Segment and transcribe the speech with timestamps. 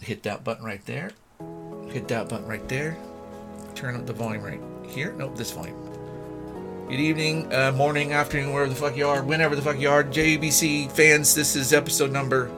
[0.00, 1.10] hit that button right there.
[1.88, 2.96] Hit that button right there.
[3.74, 5.12] Turn up the volume right here.
[5.12, 5.76] Nope, this volume.
[6.88, 10.02] Good evening, uh, morning, afternoon, wherever the fuck you are, whenever the fuck you are,
[10.02, 11.34] JBC fans.
[11.34, 12.50] This is episode number,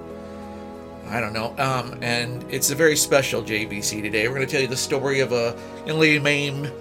[1.08, 4.28] I don't know, um, and it's a very special JBC today.
[4.28, 6.72] We're going to tell you the story of a young lady named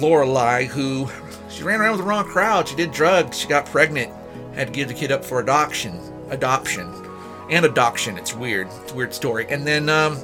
[0.00, 1.08] Lorelei who
[1.50, 2.68] she ran around with the wrong crowd.
[2.68, 3.38] She did drugs.
[3.38, 4.12] She got pregnant.
[4.54, 5.98] Had to give the kid up for adoption,
[6.30, 6.88] adoption,
[7.52, 8.16] and adoption.
[8.16, 8.66] It's weird.
[8.82, 9.46] It's weird story.
[9.50, 10.18] And then, um,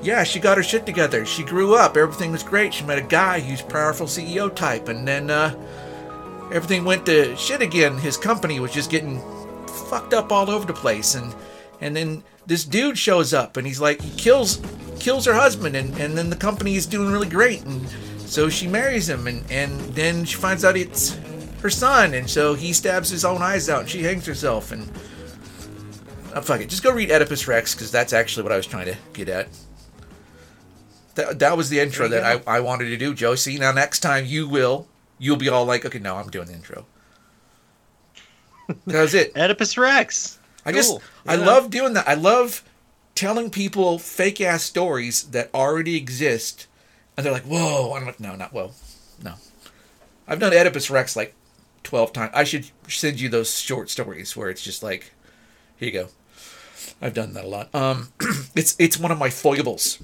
[0.00, 1.26] yeah, she got her shit together.
[1.26, 1.96] She grew up.
[1.96, 2.72] Everything was great.
[2.72, 5.52] She met a guy who's powerful CEO type, and then uh,
[6.52, 7.98] everything went to shit again.
[7.98, 9.20] His company was just getting
[9.90, 11.34] fucked up all over the place, and
[11.80, 14.60] and then this dude shows up, and he's like, he kills
[15.00, 18.68] kills her husband, and and then the company is doing really great, and so she
[18.68, 21.18] marries him, and and then she finds out it's
[21.62, 24.88] her son, and so he stabs his own eyes out, and she hangs herself, and.
[26.34, 26.68] Uh, fuck it.
[26.68, 29.48] Just go read Oedipus Rex because that's actually what I was trying to get at.
[31.14, 33.36] That, that was the intro that I, I wanted to do, Joe.
[33.36, 36.54] See, now next time you will, you'll be all like, okay, no, I'm doing the
[36.54, 36.86] intro.
[38.86, 39.36] That was it.
[39.36, 40.38] Oedipus Rex.
[40.64, 41.02] I just, Cool.
[41.26, 42.08] I love doing that.
[42.08, 42.64] I love
[43.14, 46.66] telling people fake ass stories that already exist,
[47.14, 47.92] and they're like, whoa.
[47.94, 48.72] I'm like, no, not whoa.
[49.22, 49.34] No.
[50.26, 51.34] I've done Oedipus Rex like
[51.82, 52.30] 12 times.
[52.34, 55.12] I should send you those short stories where it's just like,
[55.76, 56.08] here you go.
[57.00, 57.74] I've done that a lot.
[57.74, 58.08] Um,
[58.54, 59.98] it's it's one of my foibles.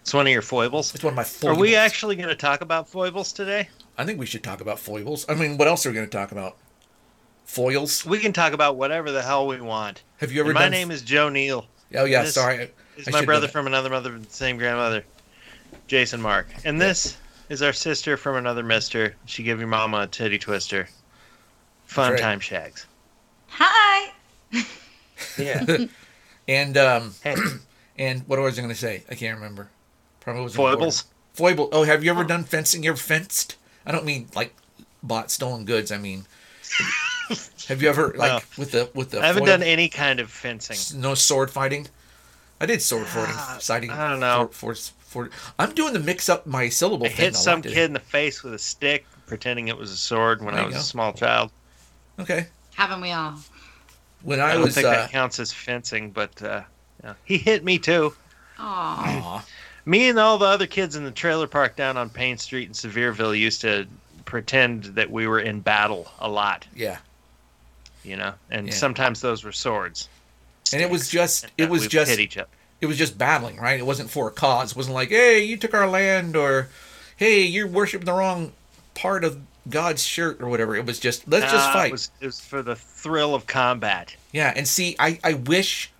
[0.00, 0.94] It's one of your foibles.
[0.94, 1.58] It's one of my foibles.
[1.58, 3.68] Are we actually going to talk about foibles today?
[3.96, 5.24] I think we should talk about foibles.
[5.28, 6.56] I mean, what else are we going to talk about?
[7.44, 8.04] Foils?
[8.04, 10.02] We can talk about whatever the hell we want.
[10.18, 10.72] Have you ever And my done?
[10.72, 11.66] name is Joe Neal.
[11.94, 12.62] oh yeah, this sorry.
[12.62, 15.04] I It's my brother from another mother with the same grandmother,
[15.86, 16.46] Jason Mark.
[16.64, 17.16] And this
[17.50, 19.14] is our sister from another mister.
[19.26, 20.88] She gave your mama a titty twister.
[21.84, 22.20] Fun right.
[22.20, 22.86] time shags.
[23.48, 24.12] Hi.
[25.38, 25.64] Yeah.
[26.46, 27.36] And um, Hey.
[27.98, 29.02] and what was I going to say?
[29.10, 29.70] I can't remember.
[30.20, 31.04] Probably was Foibles?
[31.32, 31.70] Foible.
[31.72, 32.82] Oh, have you ever done fencing?
[32.82, 33.56] You ever fenced?
[33.86, 34.54] I don't mean like
[35.02, 35.90] bought stolen goods.
[35.90, 36.26] I mean,
[37.68, 38.40] have you ever like No.
[38.58, 39.20] with the with the?
[39.22, 41.00] I haven't foil- done any kind of fencing.
[41.00, 41.86] No sword fighting.
[42.60, 43.90] I did sword fighting, Ah, fighting.
[43.90, 44.48] I don't know.
[44.52, 47.24] For, for, for, I'm doing the mix up my syllable I thing.
[47.26, 47.74] hit some lot today.
[47.74, 50.66] kid in the face with a stick, pretending it was a sword when There I
[50.66, 50.80] was go.
[50.80, 51.50] a small child.
[52.20, 52.46] Okay.
[52.74, 53.34] Haven't we all?
[54.24, 56.62] When I, I, don't was think uh, that counts as fencing, but uh,
[57.02, 57.14] yeah.
[57.24, 58.14] he hit me too.
[58.58, 59.22] Aw.
[59.38, 59.44] aw,
[59.86, 62.72] Me and all the other kids in the trailer park down on Payne Street in
[62.74, 63.86] Sevierville used to
[64.24, 66.96] pretend that we were in battle a lot, yeah,
[68.02, 68.72] you know, and Yeah.
[68.72, 70.08] sometimes those were swords.
[70.72, 72.48] and it was just and it was just hit each other.
[72.80, 73.78] it was just battling, right?
[73.78, 74.70] It wasn't for a cause.
[74.70, 76.68] It wasn't like, hey, you took our land, or
[77.18, 78.52] hey, you're worshiping the wrong
[78.94, 79.38] part of
[79.68, 80.76] God's shirt, or whatever.
[80.76, 81.88] It was just let's just Uh, fight.
[81.88, 84.16] It was, it was for the thrill of combat.
[84.32, 85.90] Yeah, and see, I I wish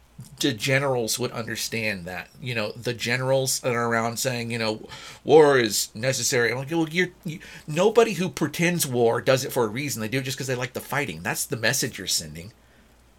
[0.40, 2.28] the generals would understand that.
[2.40, 4.88] You know, the generals that are around saying, you know,
[5.24, 6.52] war is necessary.
[6.52, 10.00] I'm like, well, you're you, nobody who pretends war does it for a reason.
[10.02, 11.22] They do it just because they like the fighting.
[11.22, 12.52] That's the message you're sending,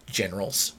[0.06, 0.72] generals.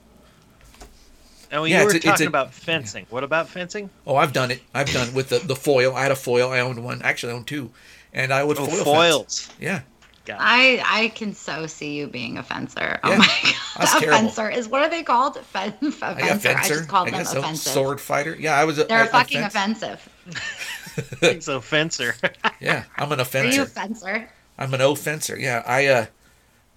[1.50, 3.88] And when Yeah, you were a- talking a- about fencing, what about fencing?
[4.06, 4.60] Oh, I've done it.
[4.74, 5.94] I've done with the the foil.
[5.96, 6.50] I had a foil.
[6.50, 7.00] I owned one.
[7.02, 7.70] Actually, I owned two,
[8.12, 9.50] and I would Oh, foil fence.
[9.60, 9.80] Yeah,
[10.24, 10.36] God.
[10.40, 12.80] I I can so see you being a fencer.
[12.80, 14.18] Yeah, oh my god, that's a terrible.
[14.18, 15.38] fencer is what are they called?
[15.38, 16.04] Fen- a fencer.
[16.24, 16.58] I got fencer.
[16.58, 17.38] I just called I them guess so.
[17.40, 17.72] offensive.
[17.72, 18.36] Sword fighter.
[18.38, 18.78] Yeah, I was.
[18.78, 21.42] A, They're I- I fucking fence- offensive.
[21.42, 22.14] so fencer.
[22.60, 24.28] Yeah, I'm an Are you a fencer?
[24.58, 25.38] I'm an offenser.
[25.38, 26.06] Yeah, I uh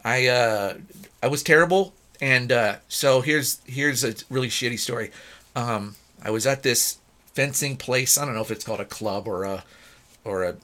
[0.06, 0.74] I uh
[1.24, 5.10] I was terrible and uh so here's here's a really shitty story.
[5.56, 7.00] Um I was at this
[7.34, 8.16] fencing place.
[8.20, 9.64] I don't know if it's called a club or a
[10.24, 10.56] or a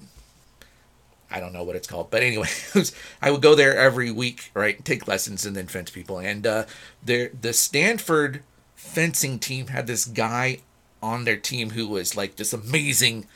[1.30, 2.10] I don't know what it's called.
[2.10, 4.84] But anyway, it was- I would go there every week, right?
[4.86, 6.20] Take lessons and then fence people.
[6.20, 6.66] And uh
[7.04, 8.44] there the Stanford
[8.76, 10.60] fencing team had this guy
[11.02, 13.28] on their team who was like this amazing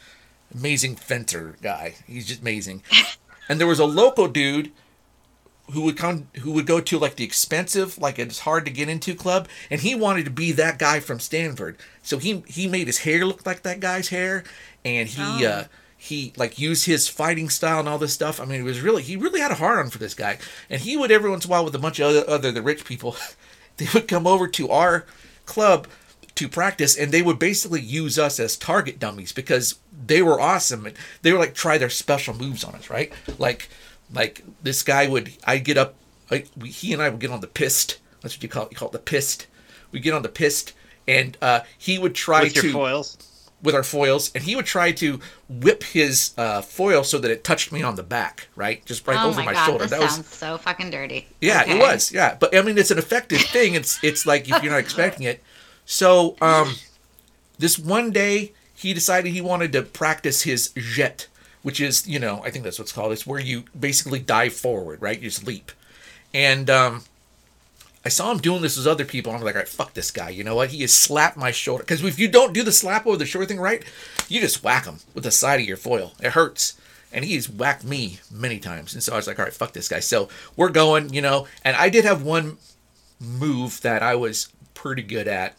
[0.53, 1.95] amazing fencer guy.
[2.07, 2.83] He's just amazing.
[3.49, 4.71] and there was a local dude
[5.71, 8.89] who would come who would go to like the expensive like it's hard to get
[8.89, 11.77] into club and he wanted to be that guy from Stanford.
[12.03, 14.43] So he he made his hair look like that guy's hair
[14.83, 15.49] and he Oh.
[15.49, 15.63] uh
[16.01, 18.39] he like used his fighting style and all this stuff.
[18.39, 20.39] I mean, it was really he really had a hard on for this guy.
[20.67, 22.63] And he would every once in a while with a bunch of other, other the
[22.63, 23.15] rich people,
[23.77, 25.05] they would come over to our
[25.45, 25.87] club
[26.33, 29.77] to practice and they would basically use us as target dummies because
[30.07, 33.67] they were awesome and they were like try their special moves on us right like
[34.13, 35.95] like this guy would i get up
[36.31, 38.71] I, we, he and i would get on the piste that's what you call it
[38.71, 39.47] you call it the piste
[39.91, 40.73] we get on the piste
[41.07, 43.17] and uh, he would try with your to foils.
[43.63, 47.43] With our foils and he would try to whip his uh, foil so that it
[47.43, 49.99] touched me on the back right just right oh over my, my, god, shoulder that
[49.99, 51.27] was so fucking dirty.
[51.39, 51.77] yeah, Okay.
[51.77, 52.11] it was.
[52.11, 53.75] Yeah, but I mean, it's an effective thing.
[53.75, 55.43] It's it's like if you're not expecting it.
[55.85, 56.75] So, um,
[57.59, 61.27] this one day he decided he wanted to practice his jet,
[61.61, 63.11] which is, you know, I think that's what's called.
[63.11, 65.19] It's where you basically dive forward, right?
[65.19, 65.71] You just leap.
[66.33, 67.03] And um,
[68.03, 69.31] I saw him doing this with other people.
[69.31, 70.29] I'm like, all right, fuck this guy.
[70.29, 70.71] You know what?
[70.71, 71.83] He has slapped my shoulder.
[71.83, 73.83] Because if you don't do the slap over the shoulder thing right,
[74.27, 76.13] you just whack him with the side of your foil.
[76.19, 76.79] It hurts.
[77.13, 78.93] And he's whacked me many times.
[78.93, 79.99] And so I was like, all right, fuck this guy.
[79.99, 81.47] So we're going, you know.
[81.63, 82.57] And I did have one
[83.19, 85.55] move that I was pretty good at,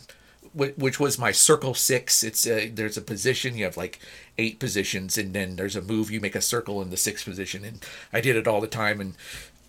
[0.52, 2.24] which was my circle six.
[2.24, 4.00] It's a, there's a position you have like
[4.36, 7.64] eight positions, and then there's a move you make a circle in the sixth position,
[7.64, 9.14] and I did it all the time, and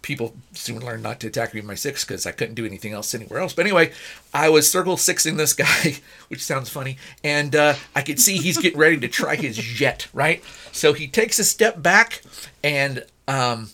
[0.03, 2.94] people soon learned not to attack me in my six because I couldn't do anything
[2.94, 3.53] else anywhere else.
[3.53, 3.91] But anyway,
[4.33, 5.97] I was circle sixing this guy,
[6.27, 10.07] which sounds funny, and uh, I could see he's getting ready to try his jet,
[10.13, 10.44] right?
[10.71, 12.21] So he takes a step back
[12.63, 13.71] and um,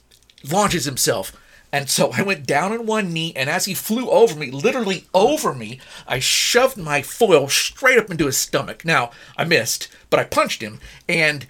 [0.49, 1.35] launches himself.
[1.71, 5.05] And so I went down on one knee, and as he flew over me, literally
[5.13, 8.83] over me, I shoved my foil straight up into his stomach.
[8.83, 11.45] Now, I missed, but I punched him, and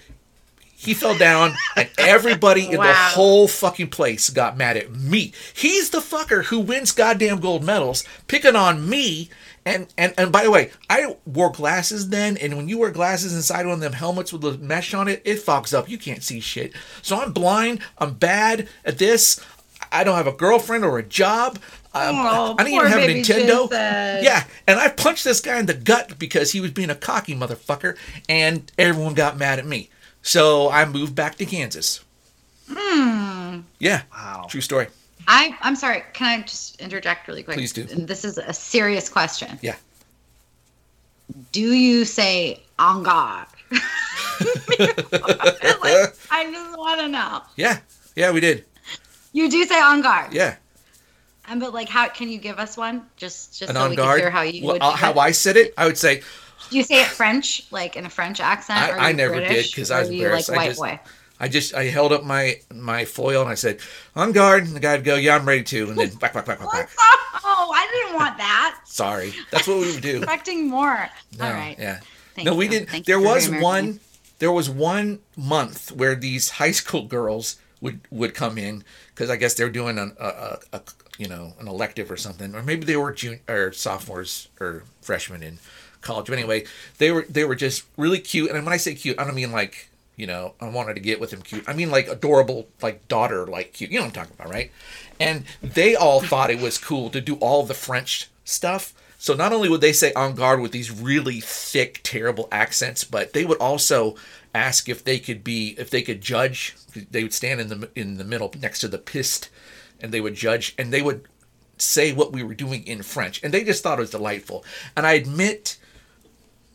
[0.80, 5.34] he fell down, and everybody in the whole fucking place got mad at me.
[5.54, 9.30] He's the fucker who wins goddamn gold medals, picking on me.
[9.66, 13.36] And, and and by the way, I wore glasses then, and when you wear glasses
[13.36, 15.90] inside one of them helmets with the mesh on it, it fogs up.
[15.90, 16.72] You can't see shit.
[17.02, 17.82] So I'm blind.
[17.98, 19.40] I'm bad at this.
[19.92, 21.60] I don't have a girlfriend or a job.
[21.94, 23.70] Um, Oh, I don't even have a Nintendo.
[24.24, 27.36] Yeah, and I punched this guy in the gut because he was being a cocky
[27.36, 27.98] motherfucker,
[28.30, 29.90] and everyone got mad at me.
[30.22, 32.04] So I moved back to Kansas.
[32.70, 33.60] Hmm.
[33.80, 34.04] Yeah.
[34.12, 34.46] Wow.
[34.50, 34.88] True story.
[35.28, 36.04] I I'm sorry.
[36.14, 37.58] Can I just interject really quick?
[37.58, 37.84] Please do.
[37.84, 39.58] This is a serious question.
[39.62, 39.76] Yeah.
[41.52, 43.48] Do you say on garde?
[43.72, 43.82] like,
[46.32, 47.42] I just want to know.
[47.56, 47.80] Yeah.
[48.16, 48.66] Yeah, we did.
[49.34, 50.34] You do say on guard.
[50.34, 50.56] Yeah.
[51.48, 53.04] And but like, how can you give us one?
[53.18, 54.82] Just just An so we can hear how you Well, would.
[54.82, 55.18] uh, how it.
[55.18, 56.22] I said it, I would say,
[56.70, 58.80] Do you say it French, like in a French accent?
[58.80, 60.50] I- I never did, British, 'cause I was embarrassed.
[60.50, 61.00] Like white just- boy.
[61.42, 63.80] I just I held up my my foil and I said,
[64.16, 66.60] "On guard." And the guy'd go, "Yeah, I'm ready to." And then back, back, back,
[66.60, 66.90] back, back.
[67.52, 68.82] Oh, I didn't want that.
[68.86, 70.18] Sorry, that's what we would do.
[70.18, 71.10] Expecting more.
[71.38, 71.78] No, All right.
[71.80, 72.00] Yeah.
[72.36, 72.72] Thank no, we you.
[72.72, 72.90] did.
[72.90, 74.00] Thank There was one.
[74.40, 78.84] There was one month where these high school girls would would come in
[79.16, 80.82] because I guess they were doing an, a, a, a
[81.18, 85.42] you know an elective or something, or maybe they were jun- or sophomores or freshmen
[85.44, 85.60] in
[86.02, 86.28] college.
[86.28, 86.66] But anyway,
[86.98, 88.50] they were they were just really cute.
[88.52, 91.20] And when I say cute, I don't mean like you know I wanted to get
[91.20, 91.64] with them cute.
[91.68, 93.92] I mean like adorable, like daughter like cute.
[93.92, 94.72] You know what I'm talking about, right?
[95.20, 98.94] And they all thought it was cool to do all the French stuff.
[99.18, 103.34] So not only would they say en garde with these really thick, terrible accents, but
[103.34, 104.16] they would also
[104.56, 106.76] ask if they could be if they could judge.
[107.12, 109.50] They would stand in the in the middle next to the piste,
[110.00, 111.28] and they would judge, and they would
[111.78, 114.64] say what we were doing in French, and they just thought it was delightful.
[114.96, 115.78] And I admit,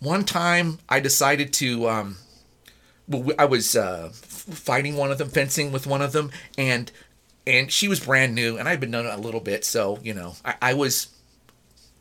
[0.04, 1.88] one time I decided to.
[1.88, 2.16] Um,
[3.06, 6.90] well, I was uh, fighting one of them, fencing with one of them, and
[7.46, 10.34] and she was brand new, and I'd been done a little bit, so you know,
[10.44, 11.08] I, I was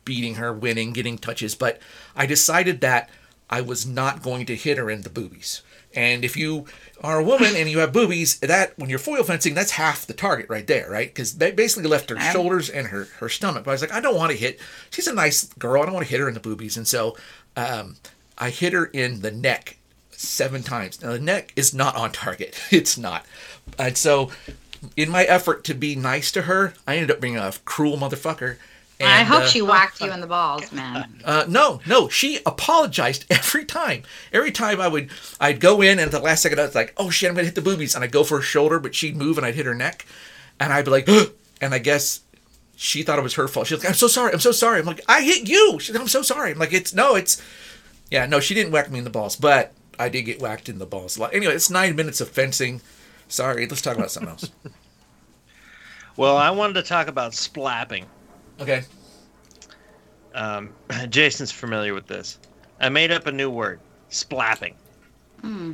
[0.04, 1.80] beating her, winning, getting touches, but
[2.14, 3.10] I decided that
[3.50, 5.62] I was not going to hit her in the boobies.
[5.94, 6.66] And if you
[7.02, 10.12] are a woman and you have boobies, that when you're foil fencing, that's half the
[10.12, 11.08] target right there, right?
[11.08, 13.64] Because they basically left her shoulders and her her stomach.
[13.64, 14.58] But I was like, I don't want to hit.
[14.90, 15.82] She's a nice girl.
[15.82, 17.16] I don't want to hit her in the boobies, and so
[17.56, 17.96] um,
[18.38, 19.76] I hit her in the neck
[20.10, 21.00] seven times.
[21.02, 22.58] Now the neck is not on target.
[22.70, 23.24] It's not.
[23.78, 24.30] And so,
[24.96, 28.56] in my effort to be nice to her, I ended up being a cruel motherfucker.
[29.00, 31.20] And, I hope uh, she whacked you in the balls, man.
[31.24, 34.02] uh, no, no, she apologized every time.
[34.32, 36.94] Every time I would, I'd go in, and at the last second, I was like,
[36.96, 39.16] "Oh shit, I'm gonna hit the boobies," and I'd go for her shoulder, but she'd
[39.16, 40.06] move, and I'd hit her neck,
[40.60, 41.08] and I'd be like,
[41.60, 42.20] and I guess
[42.76, 43.66] she thought it was her fault.
[43.66, 46.02] She's like, "I'm so sorry, I'm so sorry." I'm like, "I hit you." She's like,
[46.02, 47.40] "I'm so sorry." I'm like, "It's no, it's
[48.10, 50.78] yeah, no, she didn't whack me in the balls, but I did get whacked in
[50.78, 52.80] the balls a lot." Anyway, it's nine minutes of fencing.
[53.28, 54.50] Sorry, let's talk about something else.
[56.16, 58.04] Well, I wanted to talk about splapping.
[58.60, 58.84] Okay.
[60.34, 60.72] Um,
[61.08, 62.38] Jason's familiar with this.
[62.80, 64.74] I made up a new word, splapping.
[65.40, 65.72] Hmm.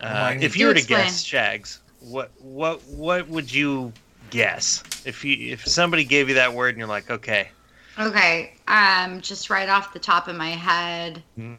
[0.00, 1.22] Uh, if you were Do to guess.
[1.22, 3.92] Shags, what what what would you
[4.34, 7.48] guess if you if somebody gave you that word and you're like, okay,
[7.96, 11.54] Okay, um, just right off the top of my head, Hmm.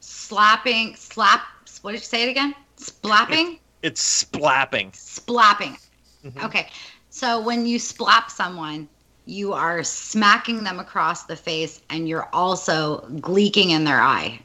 [0.00, 1.42] slapping, slap.
[1.82, 2.54] What did you say it again?
[2.76, 4.90] Splapping, it's splapping.
[4.92, 5.76] splapping.
[6.24, 6.44] Mhm.
[6.44, 6.68] Okay,
[7.10, 8.88] so when you splap someone,
[9.26, 14.40] you are smacking them across the face, and you're also gleeking in their eye.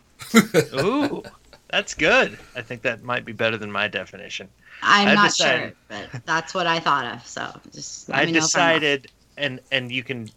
[0.76, 1.24] Ooh,
[1.72, 2.38] that's good.
[2.56, 4.48] I think that might be better than my definition.
[4.82, 5.74] I'm I not decided- sure,
[6.12, 7.26] but that's what I thought of.
[7.28, 8.80] So just I me know if I'm wrong.
[8.80, 10.30] decided, and and you can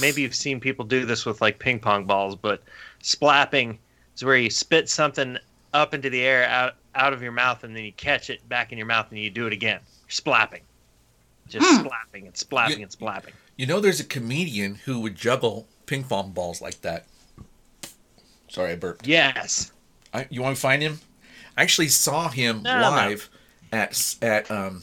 [0.00, 2.62] maybe you've seen people do this with like ping pong balls, but
[3.02, 3.76] splapping
[4.16, 5.36] is where you spit something
[5.74, 8.72] up into the air out out of your mouth and then you catch it back
[8.72, 9.80] in your mouth and you do it again.
[10.02, 10.60] You're splapping.
[11.48, 11.86] Just Hmm.
[11.86, 13.32] splapping and splapping You- and splapping.
[13.56, 17.04] You know, there's a comedian who would juggle ping pong balls like that.
[18.48, 19.06] Sorry, I burped.
[19.06, 19.72] Yes.
[20.12, 21.00] I, you want to find him?
[21.56, 22.96] I actually saw him No, no, no.
[23.08, 23.28] live
[23.72, 24.82] at at um,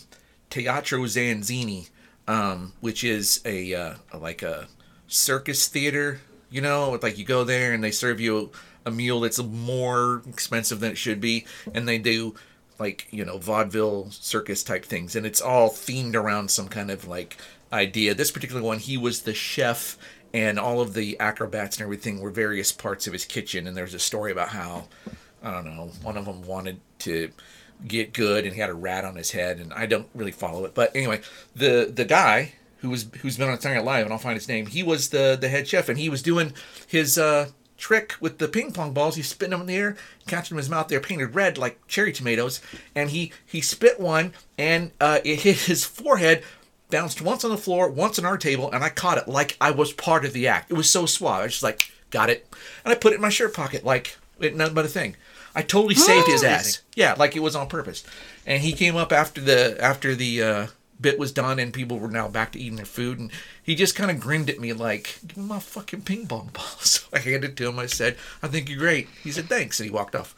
[0.50, 1.90] Teatro Zanzini,
[2.28, 4.68] um, which is a uh, like a
[5.08, 6.22] circus theater.
[6.50, 8.52] You know, it's like you go there and they serve you
[8.86, 12.36] a meal that's more expensive than it should be, and they do
[12.80, 17.08] like you know vaudeville circus type things, and it's all themed around some kind of
[17.08, 17.38] like
[17.72, 18.16] idea.
[18.16, 19.98] This particular one, he was the chef,
[20.34, 23.94] and all of the acrobats and everything were various parts of his kitchen, and there's
[23.94, 24.88] a story about how
[25.44, 27.32] I don't know, one of them wanted to
[27.88, 30.66] get good and he had a rat on his head and I don't really follow
[30.66, 30.74] it.
[30.74, 31.22] But anyway,
[31.56, 34.48] the the guy who was who's been on Saturday Night Live and I'll find his
[34.48, 36.54] name, he was the the head chef and he was doing
[36.88, 39.16] his uh trick with the ping pong balls.
[39.16, 39.96] He spitting them in the air,
[40.28, 40.88] catching them in his mouth.
[40.90, 42.62] They're painted red like cherry tomatoes.
[42.96, 46.44] And he he spit one and uh, it hit his forehead,
[46.92, 49.72] bounced once on the floor, once on our table, and I caught it like I
[49.72, 50.70] was part of the act.
[50.70, 51.40] It was so suave.
[51.40, 52.48] I was just like, got it,
[52.84, 55.16] and I put it in my shirt pocket like it nothing but a thing.
[55.56, 56.82] I totally saved his ass.
[56.96, 58.04] Yeah, like it was on purpose.
[58.46, 60.68] And he came up after the after the uh,
[61.02, 63.32] bit was done and people were now back to eating their food and
[63.64, 66.66] he just kind of grinned at me like, "Give me my fucking ping pong ball."
[66.82, 67.80] So I handed it to him.
[67.80, 70.36] I said, "I think you're great." He said, "Thanks," and he walked off.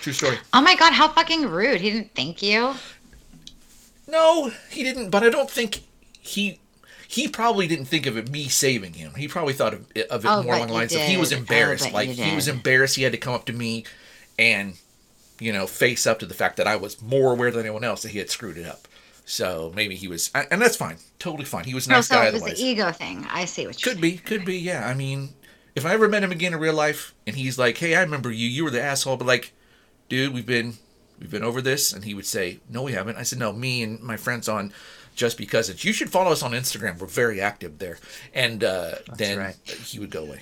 [0.00, 0.38] True story.
[0.52, 1.80] Oh my god, how fucking rude.
[1.80, 2.74] He didn't thank you.
[4.06, 5.10] No, he didn't.
[5.10, 5.82] But I don't think
[6.20, 6.60] he
[7.06, 9.14] he probably didn't think of it me saving him.
[9.16, 11.30] He probably thought of it, of it Oh, more along the lines of he was
[11.30, 11.36] did.
[11.36, 11.92] Oh, embarrassed.
[11.92, 12.96] like he was embarrassed.
[12.96, 13.84] He had to come up to me
[14.38, 14.74] and
[15.40, 18.02] you know face up to the fact that I was more aware than anyone else
[18.02, 18.88] that he had screwed it up.
[19.24, 21.64] So maybe he was, and that's fine, totally fine.
[21.64, 23.26] He was a No, nice so guy it was the ego thing.
[23.28, 24.88] I see what you're Could be, could be, yeah.
[24.88, 25.34] I mean,
[25.74, 28.30] if I ever met him again in real life, and he's like, "Hey, I remember
[28.30, 28.48] you.
[28.48, 29.52] You were the asshole," but like,
[30.08, 30.78] dude, we've been
[31.20, 33.82] we've been over this, and he would say, "No, we haven't." I said, "No, me
[33.82, 34.72] and my friends on."
[35.14, 36.98] Just because it's, you should follow us on Instagram.
[36.98, 37.98] We're very active there,
[38.32, 39.56] and uh, then right.
[39.66, 40.40] he would go away.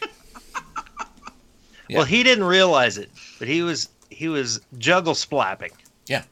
[1.88, 1.98] Yeah.
[1.98, 5.72] Well, he didn't realize it, but he was he was juggle splapping.
[6.06, 6.22] Yeah.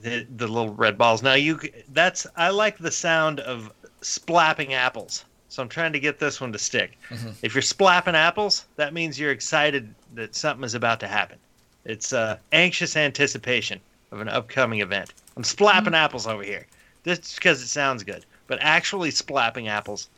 [0.00, 1.22] The the little red balls.
[1.22, 1.60] Now you
[1.92, 5.24] that's I like the sound of splapping apples.
[5.48, 6.96] So I'm trying to get this one to stick.
[7.10, 7.34] Mhm.
[7.42, 11.38] If you're splapping apples, that means you're excited that something is about to happen.
[11.84, 13.80] It's uh, anxious anticipation
[14.12, 15.12] of an upcoming event.
[15.36, 16.66] I'm splapping apples over here.
[17.04, 18.24] Just because it sounds good.
[18.46, 20.08] But actually splapping apples,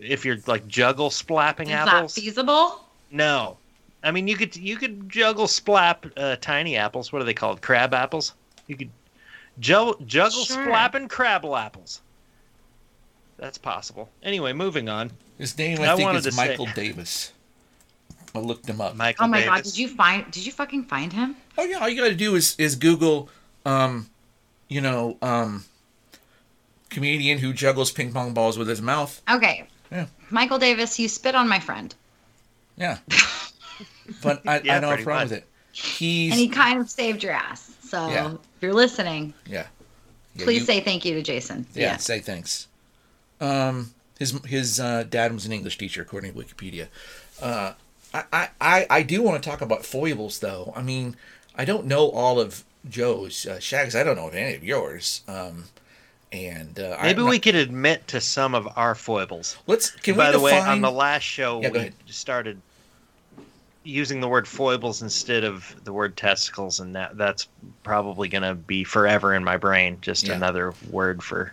[0.00, 2.84] if you're like juggle splapping Is apples, that feasible?
[3.10, 3.56] no,
[4.02, 7.12] I mean you could you could juggle splap uh, tiny apples.
[7.12, 7.62] What are they called?
[7.62, 8.34] Crab apples.
[8.66, 8.90] You could
[9.60, 10.66] ju- juggle Sure.
[10.66, 12.00] splapping crabble apples.
[13.38, 14.08] That's possible.
[14.22, 15.10] Anyway, moving on.
[15.38, 17.32] His name, I, I think, is to say- Michael Davis.
[18.34, 18.94] I looked him up.
[18.96, 21.36] Michael Oh my god, did you find did you fucking find him?
[21.56, 23.28] Oh yeah, all you got to do is is Google,
[23.64, 24.10] um,
[24.68, 25.64] you know, um,
[26.96, 29.20] comedian who juggles ping pong balls with his mouth.
[29.30, 29.66] Okay.
[29.92, 30.06] Yeah.
[30.30, 31.94] Michael Davis, you spit on my friend.
[32.76, 32.98] Yeah.
[34.22, 35.30] but I, Yeah, I don't have a problem much.
[35.30, 35.46] with it.
[35.72, 37.74] He's And he kind of saved your ass.
[37.82, 38.32] So Yeah.
[38.32, 39.66] if you're listening, yeah.
[40.34, 41.66] Yeah, please you- say thank you to Jason.
[41.74, 42.66] yeah, say thanks.
[43.40, 46.88] Um, his his uh, dad was an English teacher, according to Wikipedia.
[47.40, 47.72] Uh,
[48.14, 50.72] I, I, I, I do want to talk about foibles, though.
[50.74, 51.16] I mean,
[51.54, 53.94] I don't know all of Joe's uh, shags.
[53.94, 55.20] I don't know of any of yours.
[55.28, 55.64] Um,
[56.32, 59.56] and uh, Maybe we could admit to some of our foibles.
[59.66, 59.90] let's.
[59.90, 62.60] Can By we the way, on the last show, Yeah, we started
[63.84, 67.48] using the word foibles instead of the word testicles, and that that's
[67.84, 69.98] probably going to be forever in my brain.
[70.00, 70.34] Just Yeah.
[70.34, 71.52] another word for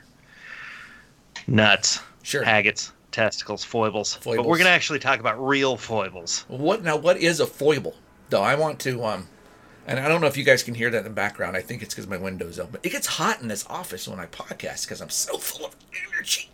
[1.47, 2.43] nuts, Sure.
[2.43, 4.17] agates, testicles, foibles.
[4.23, 6.45] But we're going to actually talk about real foibles.
[6.47, 6.95] What now?
[6.95, 7.95] What is a foible?
[8.29, 9.27] Though I want to um,
[9.87, 11.55] and I don't know if you guys can hear that in the background.
[11.57, 12.79] I think it's because my window's open.
[12.83, 15.75] It gets hot in this office when I podcast because I'm so full of
[16.13, 16.49] energy.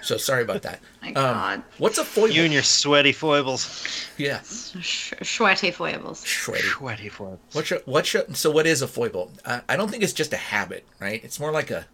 [0.00, 0.80] So sorry about that.
[1.02, 1.62] My Um, God.
[1.78, 2.30] what's a foible?
[2.34, 3.84] You and your sweaty foibles.
[4.16, 6.24] yeah, Sh- sweaty foibles.
[6.24, 6.60] shreddy.
[6.60, 7.40] Sweaty foibles.
[7.52, 9.32] What's your, what's your, so what is a foible?
[9.44, 11.22] I, I don't think it's just a habit, right?
[11.24, 11.84] It's more like a,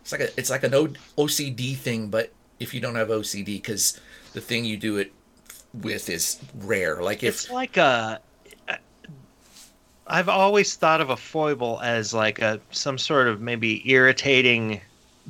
[0.00, 3.44] it's like a, it's like an o, OCD thing, but if you don't have OCD,
[3.46, 4.00] because
[4.32, 5.12] the thing you do it
[5.74, 7.02] with is rare.
[7.02, 8.20] Like if It's like a.
[10.08, 14.80] I've always thought of a foible as like a some sort of maybe irritating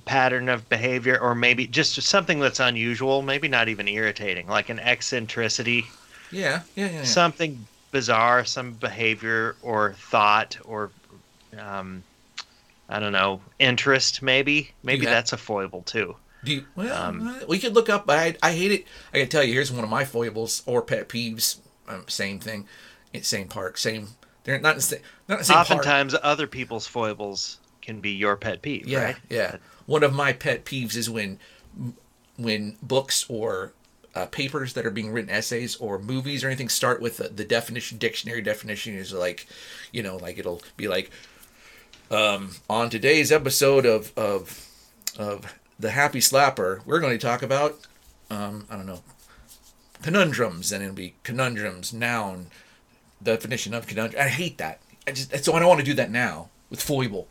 [0.04, 3.22] pattern of behavior, or maybe just something that's unusual.
[3.22, 5.84] Maybe not even irritating, like an eccentricity,
[6.30, 7.04] yeah, yeah, yeah, yeah.
[7.04, 10.90] something bizarre, some behavior or thought or,
[11.58, 12.04] um,
[12.88, 14.22] I don't know, interest.
[14.22, 16.16] Maybe maybe that's a foible too.
[16.44, 18.04] Do you, well, Um, uh, we could look up.
[18.08, 18.86] I I hate it.
[19.12, 19.52] I can tell you.
[19.54, 21.58] Here's one of my foibles or pet peeves.
[21.88, 22.66] Um, same thing.
[23.22, 24.10] Same park, Same.
[24.48, 25.00] They're not the same.
[25.28, 25.70] Not the same part.
[25.70, 29.16] Oftentimes, other people's foibles can be your pet peeve, Yeah, right?
[29.28, 29.56] yeah.
[29.84, 31.38] One of my pet peeves is when
[32.38, 33.74] when books or
[34.14, 37.44] uh, papers that are being written, essays or movies or anything, start with the, the
[37.44, 39.46] definition, dictionary definition is like,
[39.92, 41.10] you know, like it'll be like,
[42.10, 44.66] um, on today's episode of of
[45.18, 47.76] of the Happy Slapper, we're going to talk about,
[48.30, 49.02] um, I don't know,
[50.02, 52.46] conundrums, and it'll be conundrums, noun,
[53.22, 54.20] definition of conundrum.
[54.22, 54.80] I hate that.
[55.06, 57.28] I just so I don't want to do that now with foible.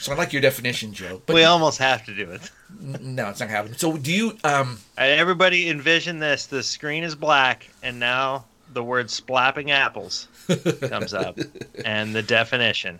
[0.00, 1.22] So I like your definition, Joe.
[1.26, 2.50] But we almost have to do it.
[2.80, 3.76] no, it's not happening.
[3.78, 4.36] So do you?
[4.42, 6.46] Um, Uh, Everybody envision this.
[6.46, 10.26] The screen is black, and now the word splapping apples
[10.88, 11.38] comes up,
[11.84, 12.98] and the definition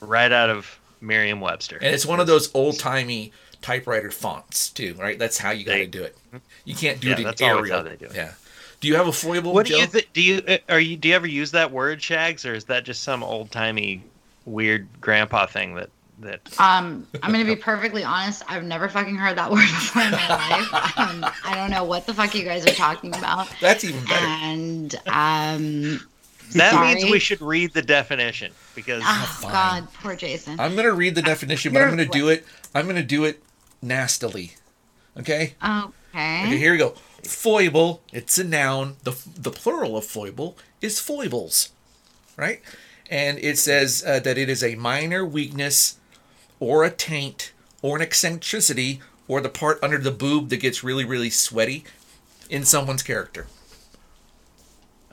[0.00, 1.76] right out of Merriam Webster.
[1.76, 5.18] and it's one of those old timey typewriter fonts too, right?
[5.18, 6.16] That's how you got to do it.
[6.64, 7.76] You can't do Yeah, it in that's Arial.
[7.76, 8.14] how they do it.
[8.14, 8.32] Yeah.
[8.80, 9.80] Do you have a foible, What do Joe?
[9.80, 10.22] you th- do?
[10.22, 13.02] You uh, are you do you ever use that word, Shags, or is that just
[13.02, 14.02] some old timey
[14.46, 16.40] weird grandpa thing that that?
[16.58, 18.42] Um, I'm gonna be perfectly honest.
[18.48, 20.98] I've never fucking heard that word before in my life.
[20.98, 23.48] Um, I don't know what the fuck you guys are talking about.
[23.60, 24.26] That's even better.
[24.26, 26.00] And um,
[26.54, 26.94] That sorry.
[26.94, 29.52] means we should read the definition because Oh fine.
[29.52, 30.58] God, poor Jason.
[30.58, 32.46] I'm gonna read the definition, but I'm gonna do it.
[32.74, 33.42] I'm gonna do it
[33.82, 34.52] nastily.
[35.18, 35.54] Okay.
[35.62, 35.84] Okay.
[36.14, 36.56] Okay.
[36.56, 36.94] Here we go.
[37.24, 38.02] Foible.
[38.12, 38.96] It's a noun.
[39.02, 41.70] the The plural of foible is foibles,
[42.36, 42.60] right?
[43.10, 45.98] And it says uh, that it is a minor weakness,
[46.60, 51.04] or a taint, or an eccentricity, or the part under the boob that gets really,
[51.04, 51.84] really sweaty
[52.48, 53.46] in someone's character.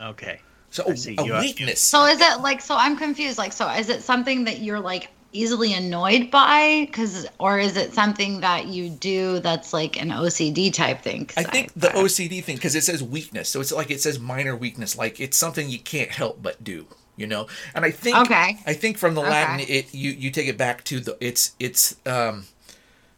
[0.01, 0.41] okay.
[0.69, 1.15] So I see.
[1.17, 1.79] a weakness.
[1.79, 2.61] So is it like?
[2.61, 3.37] So I'm confused.
[3.37, 6.89] Like, so is it something that you're like easily annoyed by?
[6.93, 11.29] Cause, or is it something that you do that's like an OCD type thing?
[11.36, 14.55] I think the OCD thing because it says weakness, so it's like it says minor
[14.55, 17.47] weakness, like it's something you can't help but do, you know.
[17.75, 18.58] And I think Okay.
[18.65, 19.30] I think from the Okay.
[19.32, 22.45] Latin, it you you take it back to the it's it's um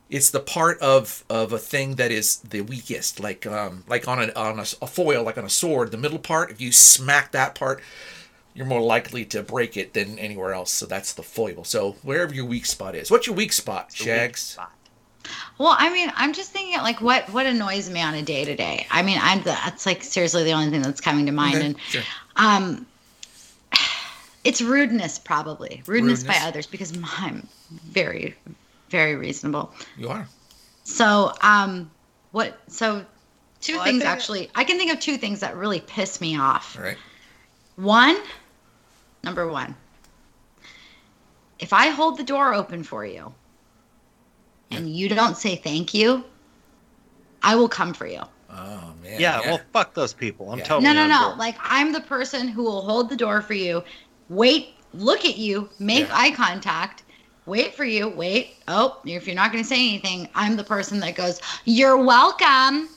[0.10, 4.20] it's the part of of a thing that is the weakest, like um like on
[4.22, 6.52] a on a, a foil, like on a sword, the middle part.
[6.52, 7.82] If you smack that part,
[8.54, 10.72] you're more likely to break it than anywhere else.
[10.72, 11.64] So that's the foible.
[11.64, 14.40] So wherever your weak spot is, what's your weak spot, The weak Shags?
[14.42, 14.72] spot.
[15.60, 18.56] Well, I mean, I'm just thinking like what what annoys me on a day to
[18.56, 18.88] day.
[18.90, 21.80] I mean, I'm that's like seriously the only thing that's coming to mind, Okay, and
[21.82, 22.02] sure.
[22.38, 22.86] um,
[24.44, 28.36] it's rudeness probably rudeness, by others because I'm very
[28.90, 29.72] very reasonable.
[29.98, 30.28] You are.
[30.84, 31.92] So um,
[32.32, 32.58] what?
[32.68, 33.06] So
[33.62, 34.50] two Well, I things think- actually.
[34.56, 36.76] I can think of two things that really piss me off.
[36.78, 36.98] All right.
[37.80, 38.18] One,
[39.24, 39.74] number one,
[41.60, 43.34] if I hold the door open for you
[44.70, 46.26] and you don't say thank you,
[47.42, 48.20] I will come for you.
[48.50, 49.22] Oh man.
[49.22, 50.52] Yeah, well, fuck those people.
[50.52, 50.66] I'm Yeah.
[50.66, 51.28] totally No, no, no.
[51.28, 51.40] board.
[51.40, 53.82] Like I'm the person who will hold the door for you,
[54.28, 56.18] wait, look at you, make Yeah.
[56.18, 57.04] eye contact,
[57.46, 58.58] wait for you, wait.
[58.68, 62.90] Oh, if you're not going to say anything, I'm the person that goes, "You're welcome."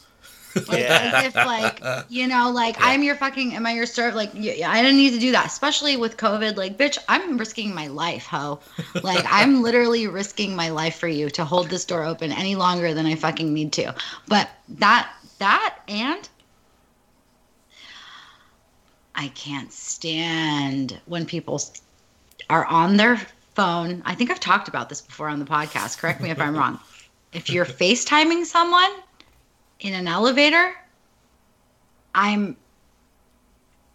[0.55, 1.25] Like, Yeah.
[1.25, 2.87] If like you know, like Yeah.
[2.87, 4.15] I'm your fucking, am I your serve?
[4.15, 6.57] Like i didn't need to do that, especially with COVID.
[6.57, 8.61] Like, bitch, I'm risking my life, ho.
[9.03, 12.95] Like I'm literally risking my life for you to hold this door open any longer
[12.95, 13.95] than I fucking need to.
[14.29, 16.29] But that, that, and
[19.15, 21.61] I can't stand when people
[22.51, 23.21] are on their
[23.55, 24.03] phone.
[24.05, 25.99] I think I've talked about this before on the podcast.
[25.99, 26.79] Correct me if I'm wrong.
[27.33, 28.91] If you're FaceTiming someone
[29.83, 30.75] in an elevator,
[32.15, 32.57] I'm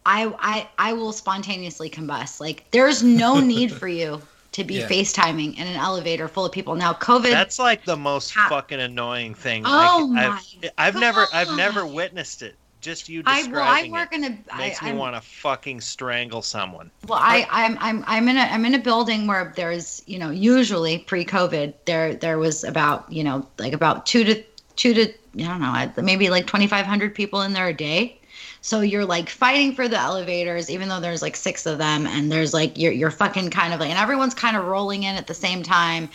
[0.05, 2.39] I I I will spontaneously combust.
[2.39, 4.21] Like there's no need for you
[4.51, 4.87] to be Yeah.
[4.87, 6.75] FaceTiming in an elevator full of people.
[6.75, 9.63] Now COVID That's like the most How- fucking annoying thing.
[9.65, 12.55] Oh I, my I've, I've never, I've never witnessed it.
[12.79, 15.21] Just you I well I work it in a I, makes me I'm- want to
[15.21, 16.91] fucking strangle someone.
[17.07, 20.29] Well, I, I'm I'm I'm in a I'm in a building where there's you know
[20.29, 24.43] usually pre-COVID there there was about you know like about two to
[24.77, 28.19] two to I don't know maybe like 2,500 people in there a day.
[28.61, 32.31] So you're like fighting for the elevators, even though there's like six of them, and
[32.31, 35.27] there's like you're you're fucking kind of like, and everyone's kind of rolling in at
[35.27, 36.09] the same time.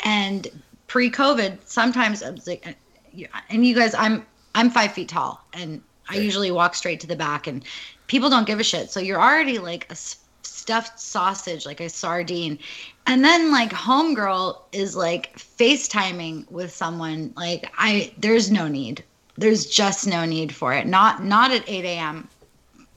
[0.00, 0.48] And
[0.86, 6.50] pre-COVID, sometimes like, uh, and you guys, I'm I'm five feet tall, and I usually
[6.50, 7.64] walk straight to the back, and
[8.06, 8.90] people don't give a shit.
[8.90, 12.58] So you're already like a stuffed sausage, like a sardine.
[13.06, 17.32] And then like homegirl is like FaceTiming with someone.
[17.36, 19.04] Like I there's no need.
[19.36, 20.86] There's just no need for it.
[20.86, 22.28] Not not at 8 a.m.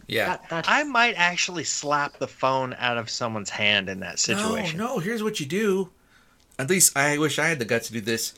[0.07, 0.37] Yeah.
[0.49, 4.77] That, I might actually slap the phone out of someone's hand in that situation.
[4.77, 4.99] No, no.
[4.99, 5.91] Here's what you do.
[6.57, 8.33] At least I wish I had the guts to do this.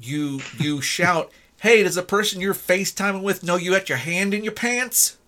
[0.00, 1.30] you you shout,
[1.60, 5.18] "Hey, does the person you're FaceTiming with know you had your hand in your pants?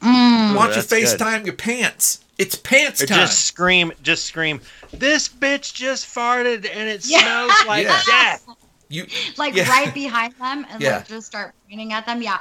[0.00, 0.56] Mm.
[0.56, 1.20] Why don't you that's good.
[1.20, 2.24] FaceTime your pants?
[2.38, 4.60] It's pants Or time." just scream, just scream.
[4.92, 7.20] This bitch just farted and it Yeah.
[7.20, 8.00] smells like Yeah.
[8.06, 8.46] death.
[8.90, 9.68] you like Yeah.
[9.68, 10.96] right behind them and Yeah.
[10.96, 12.22] like just start pointing at them.
[12.22, 12.38] Yeah.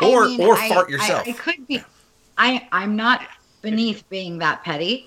[0.00, 1.28] I Or- mean, or I- fart I- yourself.
[1.28, 1.82] I, could be.
[2.38, 3.20] I I'm not
[3.60, 5.06] beneath being that petty,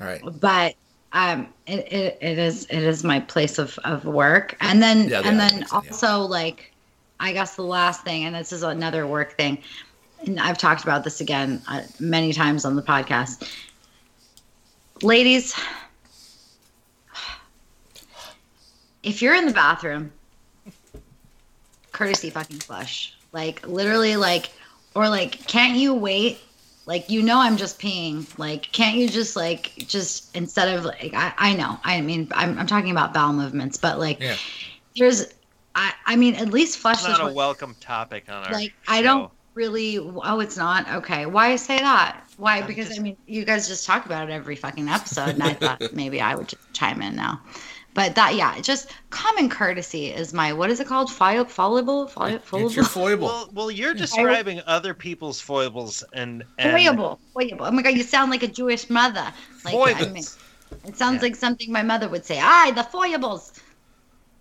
[0.00, 0.22] all right.
[0.40, 0.74] but
[1.12, 5.18] um, it, it, it is it is my place of, of work, and then Yeah,
[5.22, 5.92] and then makes sense, yeah.
[5.92, 6.72] also like,
[7.20, 9.58] I guess the last thing, and this is another work thing,
[10.26, 13.46] and I've talked about this again uh, many times on the podcast.
[15.02, 15.54] Ladies,
[19.02, 20.12] if you're in the bathroom,
[21.90, 23.14] courtesy fucking flush.
[23.32, 24.50] Like literally like
[24.94, 26.38] or like can't you wait?
[26.86, 28.26] Like you know I'm just peeing.
[28.38, 31.78] Like can't you just like just instead of like I, I know.
[31.82, 34.36] I mean I'm I'm talking about bowel movements, but like Yeah.
[34.96, 35.34] there's
[35.74, 38.72] I I mean at least flush It's not a one- welcome topic on our like
[38.86, 39.98] I don't really?
[39.98, 40.88] Oh it's not?
[40.88, 41.26] Okay.
[41.26, 42.24] Why say that?
[42.36, 42.58] Why?
[42.58, 45.42] I'm because just- i mean you guys just talk about it every fucking episode and
[45.42, 47.40] i thought maybe i would just chime in now.
[47.94, 51.12] But that yeah just common courtesy is my what is it called?
[51.12, 52.08] File, followable?
[52.08, 53.26] File, It's your foible.
[53.26, 57.66] Well, well, you're describing other people's foibles and, and foible foible.
[57.66, 59.26] Oh my god you sound like a jewish mother.
[59.64, 60.12] Like I Foibles.
[60.12, 60.24] mean,
[60.88, 61.22] it sounds Yeah.
[61.28, 62.40] like something my mother would say.
[62.42, 63.50] Aye the foibles.
[63.50, 63.60] the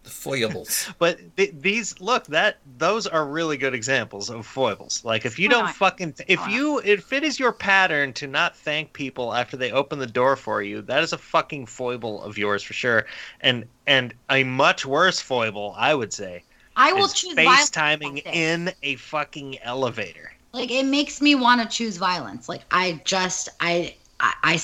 [0.03, 0.89] foibles.
[0.99, 5.03] But th- these look that those are really good examples of foibles.
[5.05, 5.75] Like if you don't not?
[5.75, 9.71] fucking if Why you if it is your pattern to not thank people after they
[9.71, 13.05] open the door for you, that is a fucking foible of yours for sure.
[13.41, 16.43] And and a much worse foible, I would say,
[16.75, 20.31] i will is choose violence FaceTiming in a fucking elevator.
[20.53, 24.59] like it makes me want to choose violence like i just i i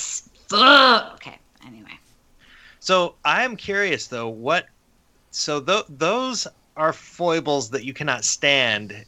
[0.54, 1.12] ugh.
[1.15, 1.91] okay anyway
[2.80, 4.67] So I am curious though, what?
[5.32, 9.06] So th- those are foibles that you cannot stand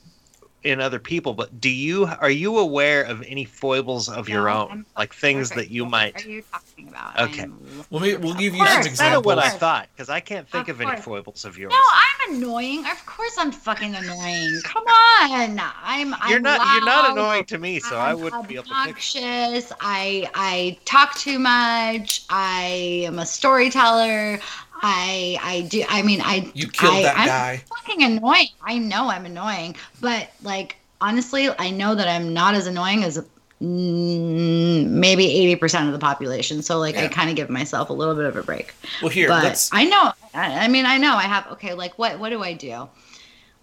[0.64, 1.34] in other people.
[1.34, 5.50] But do you are you aware of any foibles of your own, I'm- like things
[5.50, 5.70] Perfect.
[5.70, 6.26] that you What might?
[6.26, 7.46] are you talking about Okay.
[7.90, 10.50] Well, maybe we'll give you Of some examples of what I thought because I can't
[10.50, 11.72] think Of of, any foibles of yours.
[11.72, 16.74] no i'm annoying of course i'm fucking annoying come on i'm you're I'm not.
[16.74, 18.72] You're not annoying to me, so I I'm wouldn't be able to.
[18.72, 19.72] Obnoxious.
[19.80, 22.26] I I talk too much.
[22.30, 24.40] I am a storyteller.
[24.82, 25.84] I I do.
[25.90, 27.64] I mean, I You killed I, that I'm guy.
[27.70, 28.48] Fucking annoying.
[28.62, 33.18] I know I'm annoying, but like honestly, I know that I'm not as annoying as
[33.62, 36.62] mm, maybe eighty percent of the population.
[36.62, 38.74] So like, I kind of give myself a little bit of a break.
[39.02, 39.70] Well, here but let's.
[39.74, 40.14] I know.
[40.34, 41.16] I, I mean, I know.
[41.16, 41.74] I have okay.
[41.74, 42.88] Like, what what do I do?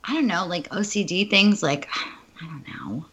[0.05, 0.47] I don't know.
[0.47, 1.63] Like OCD things.
[1.63, 1.89] Like
[2.43, 3.07] I don't know.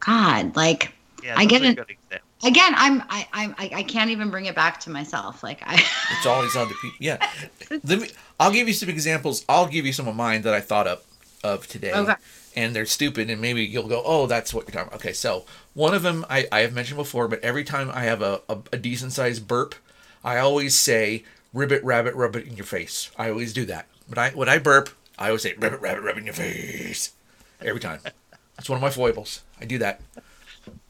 [0.00, 1.76] God, like Yeah, I get are it.
[1.76, 1.99] good examples.
[2.44, 5.74] Again i'm I, I i can't even bring it back to myself like i
[6.16, 6.96] It's always other people.
[6.98, 7.24] Yeah.
[7.70, 8.10] Let me.
[8.38, 9.44] I'll give you some examples.
[9.48, 11.02] I'll give you some of mine that I thought of
[11.42, 11.92] of today.
[11.92, 12.14] Okay.
[12.56, 15.44] And they're stupid, and maybe you'll go, "Oh, that's what you're talking about." Okay, so
[15.74, 18.58] one of them I, I have mentioned before, but every time I have a, a,
[18.72, 19.74] a decent sized burp,
[20.24, 21.24] I always say
[21.54, 23.86] "ribbit, rabbit, rub it in your face." I always do that.
[24.08, 27.12] But I when I burp, I always say "ribbit, rabbit, rub it in your face."
[27.62, 28.00] Every time.
[28.56, 29.42] That's one of my foibles.
[29.60, 30.00] I do that.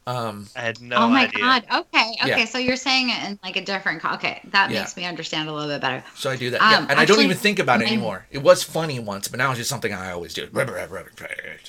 [0.07, 1.41] Um, I had no oh my idea.
[1.41, 2.45] god okay okay Yeah.
[2.47, 4.81] so you're saying it in like a different okay that Yeah.
[4.81, 6.87] makes me understand a little bit better So I do that, Um, yeah.
[6.91, 8.27] and I don't even think about it my- anymore.
[8.31, 10.49] It was funny once, but now it's just something I always do.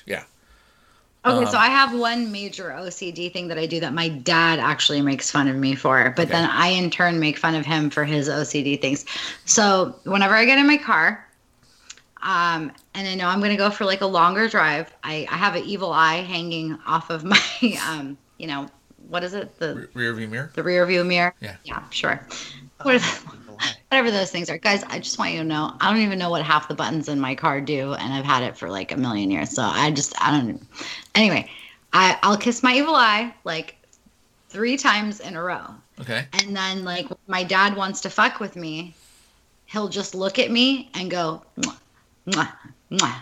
[0.06, 0.24] Yeah,
[1.26, 4.58] okay Um, so i have one major ocd thing that i do that my dad
[4.60, 6.32] actually makes fun of me for but Okay.
[6.32, 9.06] then i in turn make fun of him for his ocd things
[9.46, 11.24] so whenever i get in my car
[12.24, 14.94] um, and I know I'm gonna go for like a longer drive.
[15.04, 17.40] I, I have an evil eye hanging off of my,
[17.88, 18.68] um, you know,
[19.10, 19.58] what is it?
[19.60, 20.52] The Re- rear view mirror.
[20.54, 21.34] the rear view mirror.
[21.42, 21.56] Yeah.
[21.64, 22.26] Yeah, sure.
[22.84, 23.32] What are the-
[23.90, 24.84] whatever those things are, guys.
[24.86, 25.76] I just want you to know.
[25.80, 28.42] I don't even know what half the buttons in my car do, and I've had
[28.44, 29.52] it for like a million years.
[29.52, 30.66] So I just I don't.
[31.14, 31.50] Anyway,
[31.94, 33.76] I I'll kiss my evil eye like
[34.50, 35.66] three times in a row,
[36.00, 36.26] Okay.
[36.34, 38.94] and then like my dad wants to fuck with me,
[39.66, 41.44] he'll just look at me and go.
[42.28, 42.52] Mwah,
[42.92, 43.16] mwah.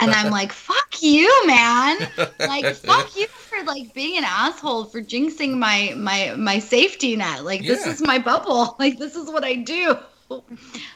[0.00, 1.96] And I'm like, fuck you, man.
[2.38, 7.44] Like, fuck you for like being an asshole for jinxing my my my safety net.
[7.44, 8.76] Like this is my bubble.
[8.78, 9.96] Like this is what I do.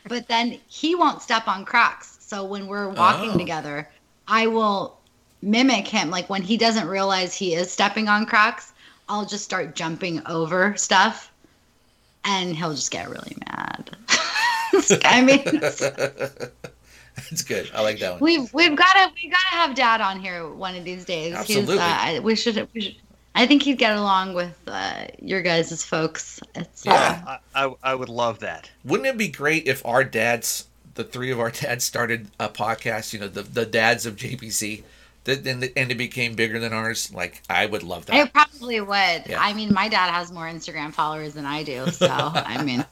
[0.09, 2.19] But then he won't step on cracks.
[2.21, 3.39] So when we're walking Oh.
[3.39, 3.89] together,
[4.29, 4.99] I will
[5.43, 6.11] mimic him.
[6.11, 8.73] Like when he doesn't realize he is stepping on cracks,
[9.09, 11.33] I'll just start jumping over stuff
[12.25, 13.97] and he'll just get really mad.
[15.05, 15.43] I mean,
[17.31, 17.71] That's good.
[17.75, 18.21] I like that one.
[18.21, 21.35] We've we've gotta we gotta have Dad on here one of these days.
[21.35, 21.79] Absolutely.
[21.79, 22.97] Uh, I- we should we should.
[23.35, 26.41] I think he'd get along with uh, your guys' folks.
[26.57, 27.23] It's Yeah.
[27.27, 28.69] uh, I, I, I would love that.
[28.85, 33.13] Wouldn't it be great if our dads, the three of our dads started a podcast,
[33.13, 34.83] you know, the the dads of JPC,
[35.25, 37.13] that and, and it became bigger than ours.
[37.15, 38.17] Like I would love that.
[38.17, 38.89] I probably would.
[39.29, 39.39] Yeah.
[39.39, 42.85] I mean, my dad has more Instagram followers than I do, so I mean,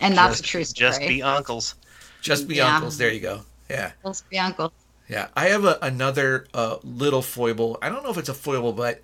[0.00, 0.88] and that's just, a true story.
[0.90, 1.76] Just be uncles.
[2.22, 2.74] Just be Yeah.
[2.74, 2.98] uncles.
[2.98, 3.42] There you go.
[3.70, 3.92] Yeah.
[4.04, 4.72] Just be uncle.
[5.08, 7.78] Yeah, I have a, another uh, little foible.
[7.82, 9.00] I don't know if it's a foible, but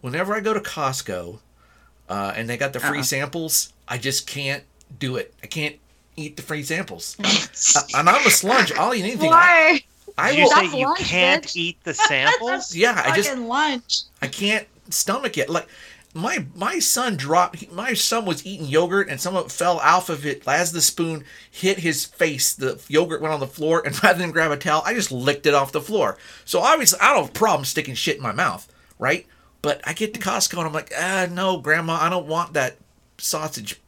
[0.00, 1.38] whenever I go to Costco
[2.08, 3.04] uh, and they got the free Uh-uh.
[3.04, 4.64] samples, I just can't
[4.98, 5.34] do it.
[5.42, 5.76] I can't
[6.16, 7.16] eat the free samples.
[7.76, 8.72] Uh, and I'm a sludge.
[8.72, 9.30] I'll eat anything.
[9.32, 9.80] I, Why?
[10.18, 10.50] I Did you will.
[10.50, 11.56] say That's you lunch, can't bitch.
[11.56, 12.74] eat the samples?
[12.74, 14.02] Yeah, I just lunch.
[14.22, 15.48] I can't stomach it.
[15.50, 15.68] Like
[16.14, 17.70] my my son dropped.
[17.70, 20.80] My son was eating yogurt, and some of it fell off of it as the
[20.80, 22.52] spoon hit his face.
[22.52, 25.46] The yogurt went on the floor, and rather than grab a towel, I just licked
[25.46, 26.18] it off the floor.
[26.44, 29.26] So obviously, I don't have a problem sticking shit in my mouth, right?
[29.62, 32.76] But I get to Costco, and I'm like, ah, no, Grandma, I don't want that
[33.18, 33.80] sausage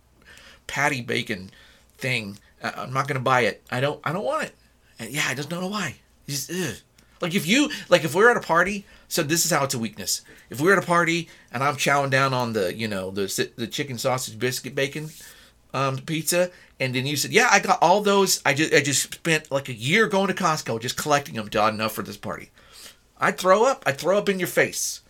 [0.67, 1.51] patty bacon
[1.99, 2.39] thing.
[2.63, 3.63] Uh, I'm not gonna buy it.
[3.71, 4.01] I don't.
[4.05, 4.55] I don't want it.
[4.99, 5.97] And yeah, I just don't know why.
[6.29, 6.53] Just.
[7.21, 9.79] Like if you like if we're at a party, so this is how it's a
[9.79, 10.23] weakness.
[10.49, 13.67] If we're at a party and I'm chowing down on the you know the the
[13.67, 15.11] chicken sausage biscuit bacon
[15.75, 18.41] um, pizza, and then you said, yeah, I got all those.
[18.47, 21.75] I just I just spent like a year going to Costco just collecting them had
[21.75, 22.51] enough for this party.
[23.19, 23.83] I'd throw up.
[23.87, 25.03] I'd throw up in your face.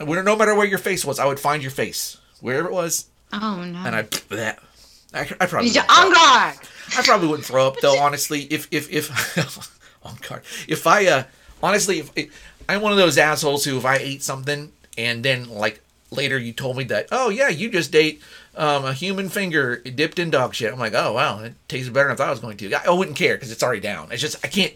[0.00, 3.06] And no matter where your face was, I would find your face wherever it was,
[3.32, 3.78] Oh no.
[3.78, 4.02] and I
[4.34, 4.58] that.
[5.14, 6.54] I, I probably He's wouldn't throw on guard.
[6.98, 7.98] I probably wouldn't throw up though.
[8.00, 9.06] Honestly, if if if
[10.04, 11.22] on guard, if I uh
[11.62, 15.48] honestly, if, if I'm one of those assholes who if I ate something and then
[15.48, 18.22] like later you told me that oh yeah you just ate
[18.56, 20.72] um, a human finger dipped in dog shit.
[20.72, 22.74] I'm like oh wow it tasted better than I thought it was going to.
[22.74, 24.10] I, I wouldn't care because it's already down.
[24.12, 24.74] It's just I can't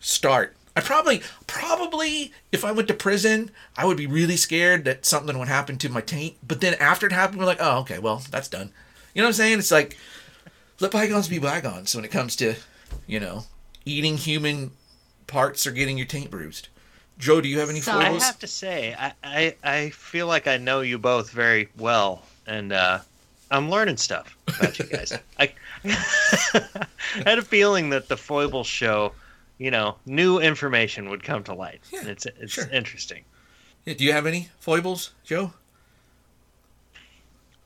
[0.00, 0.56] start.
[0.76, 5.38] I probably probably if I went to prison I would be really scared that something
[5.38, 6.36] would happen to my taint.
[6.46, 8.70] But then after it happened we're like oh okay well that's done.
[9.14, 9.58] You know what I'm saying?
[9.58, 9.96] It's like
[10.80, 12.54] let bygones be bygones when it comes to,
[13.06, 13.44] you know,
[13.84, 14.72] eating human
[15.26, 16.68] parts or getting your taint bruised.
[17.18, 20.46] Joe, do you have any So- I have to say, I, I, I feel like
[20.48, 22.98] I know you both very well, and uh,
[23.50, 25.12] I'm learning stuff about you guys.
[25.38, 25.52] I,
[25.84, 26.86] I
[27.24, 29.12] had a feeling that the foible show,
[29.58, 31.80] you know, new information would come to light.
[31.92, 32.68] Yeah, and it's it's sure.
[32.70, 33.22] interesting.
[33.84, 35.52] Yeah, do you have any foibles, Joe?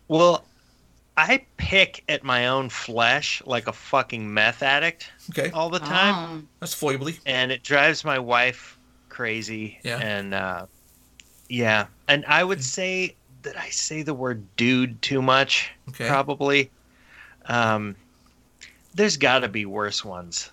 [0.09, 0.45] Well,
[1.17, 6.15] I pick at my own flesh like a fucking meth addict Okay, all the time.
[6.43, 6.47] Oh.
[6.61, 7.19] that's foibly.
[7.27, 8.78] and it drives my wife
[9.19, 9.79] crazy.
[9.83, 9.99] Yeah.
[9.99, 10.67] And uh,
[11.49, 15.71] yeah, and I would say that I say the word "dude" too much.
[15.89, 16.07] Okay.
[16.09, 16.71] Probably.
[17.47, 17.97] Um,
[18.95, 20.51] there's got to be worse ones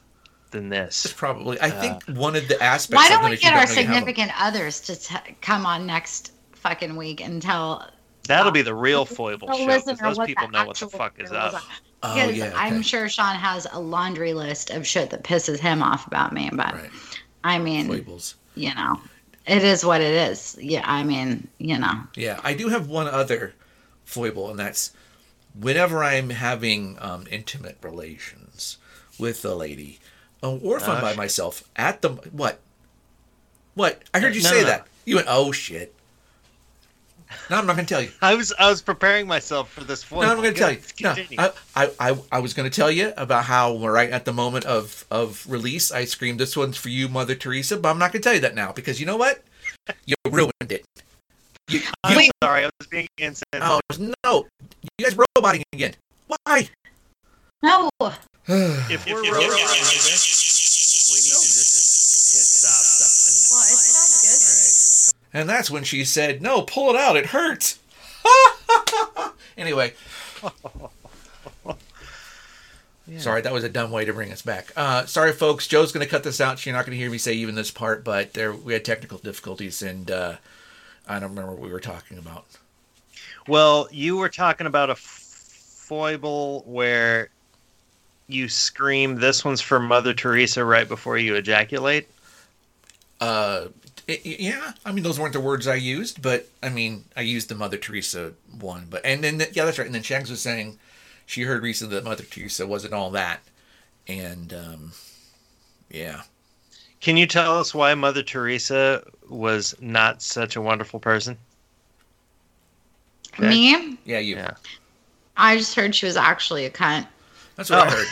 [0.50, 1.14] than It's this.
[1.14, 1.60] probably.
[1.60, 2.96] I Uh, think one of the aspects.
[3.04, 3.94] Why don't them we is you get our know you have 'em.
[3.94, 7.88] significant others to t- come on next fucking week and tell
[8.28, 9.66] That'll be the real foible the show.
[9.68, 11.54] 'cause listener Those people know what the fuck is was.
[11.54, 11.62] up.
[12.02, 15.84] Oh Because yeah, I'm sure Sean has a laundry list of shit that pisses him
[15.84, 16.50] off about me.
[16.52, 16.90] But Right,
[17.44, 18.36] I mean, foibles.
[18.56, 19.00] You know,
[19.46, 20.58] it is what it is.
[20.60, 21.94] Yeah, I mean, you know.
[22.16, 23.54] Yeah, I do have one other
[24.06, 24.94] foible, and that's
[25.60, 28.78] whenever I'm having um, intimate relations
[29.20, 30.00] with a lady,
[30.44, 31.18] uh, or if I'm Oh, by shit.
[31.18, 32.60] myself at the what?
[33.76, 34.04] What?
[34.14, 34.68] I heard you No, say no.
[34.68, 34.88] that.
[35.06, 35.94] You went, oh shit.
[37.50, 38.12] No, I'm not gonna tell you.
[38.22, 40.24] I was I was preparing myself for this foible.
[40.24, 40.80] No, I'm going to tell you.
[41.02, 41.44] Let's No.
[41.44, 44.66] I, I, I, I was going to tell you about how right at the moment
[44.66, 48.22] of, of release, I screamed, "This one's for you, Mother Teresa." But I'm not going
[48.22, 49.44] to tell you that now because you know what?
[50.06, 50.86] You ruined it.
[51.68, 53.62] You, I'm you, sorry, I was being insensitive.
[53.64, 53.80] oh
[54.24, 54.46] no!
[55.00, 55.94] You guys roboting again.
[56.28, 56.70] Why?
[57.64, 63.56] No, if we're If- roboting if- this, we need to just hit stop.
[63.58, 67.18] well, it sounds And that's when she said, "No, pull it out.
[67.18, 67.78] It hurts."
[69.58, 69.94] anyway,
[73.08, 73.20] Yeah.
[73.20, 74.72] sorry, that was a dumb way to bring us back.
[74.76, 75.68] Uh, sorry, folks.
[75.68, 76.58] Joe's going to cut this out.
[76.58, 78.84] So you're not going to hear me say even this part, but there we had
[78.84, 80.36] technical difficulties, and uh,
[81.08, 82.46] I don't remember what we were talking about.
[83.48, 87.30] Well, you were talking about a f- foible where
[88.28, 92.08] you scream, "This one's for Mother Teresa" right before you ejaculate.
[93.22, 93.66] Uh,
[94.08, 97.22] y- y- yeah, I mean those weren't the words I used, but I mean I
[97.22, 98.88] used the Mother Teresa one.
[98.90, 99.86] But and then yeah, that's right.
[99.86, 100.78] And then Shags was saying
[101.26, 103.42] she heard recently that Mother Teresa wasn't all that,
[104.08, 104.92] and um,
[105.90, 106.22] yeah.
[107.02, 111.38] Can you tell us why Mother Teresa was not such a wonderful person?
[113.38, 113.50] Okay.
[113.50, 113.98] me.
[114.06, 114.36] Yeah, you.
[114.38, 114.52] Yeah.
[115.38, 117.06] I just heard she was actually a cunt.
[117.58, 118.06] That's what I Oh.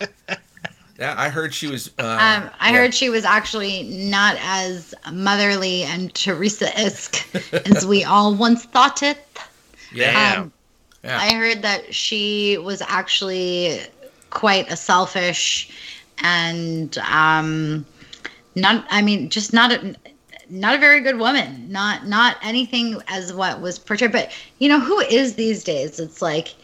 [0.00, 0.38] heard.
[1.02, 1.90] yeah, I heard she was.
[1.98, 2.78] Uh, Um, I yeah.
[2.78, 7.16] heard she was actually not as motherly and Teresa-esque
[7.66, 9.18] as we all once thought it.
[9.92, 10.52] Yeah, Um,
[11.02, 11.18] yeah.
[11.18, 13.80] I heard that she was actually
[14.30, 15.70] quite a selfish
[16.18, 17.84] and um,
[18.54, 18.86] not.
[18.88, 19.96] I mean, just not a
[20.48, 21.66] not a very good woman.
[21.68, 24.12] Not not anything as what was portrayed.
[24.12, 25.98] But you know who is these days?
[25.98, 26.54] It's like.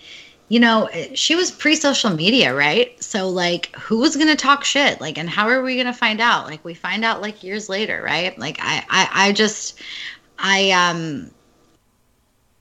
[0.50, 3.02] You know, she was pre social media, right?
[3.02, 5.00] So, like, who was going to talk shit?
[5.00, 6.46] Like, and how are we going to find out?
[6.46, 8.38] Like, we find out like years later, right?
[8.38, 9.78] Like, I, I, I just,
[10.38, 11.30] I, um,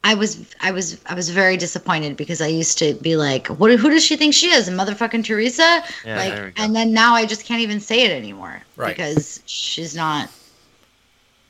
[0.03, 3.77] I was I was I was very disappointed because I used to be like, what
[3.77, 4.69] who does she think she is?
[4.69, 5.83] Motherfucking Teresa?
[6.05, 6.63] Yeah, like there we go.
[6.63, 8.61] and then now I just can't even say it anymore.
[8.77, 8.95] Right.
[8.95, 10.29] Because she's not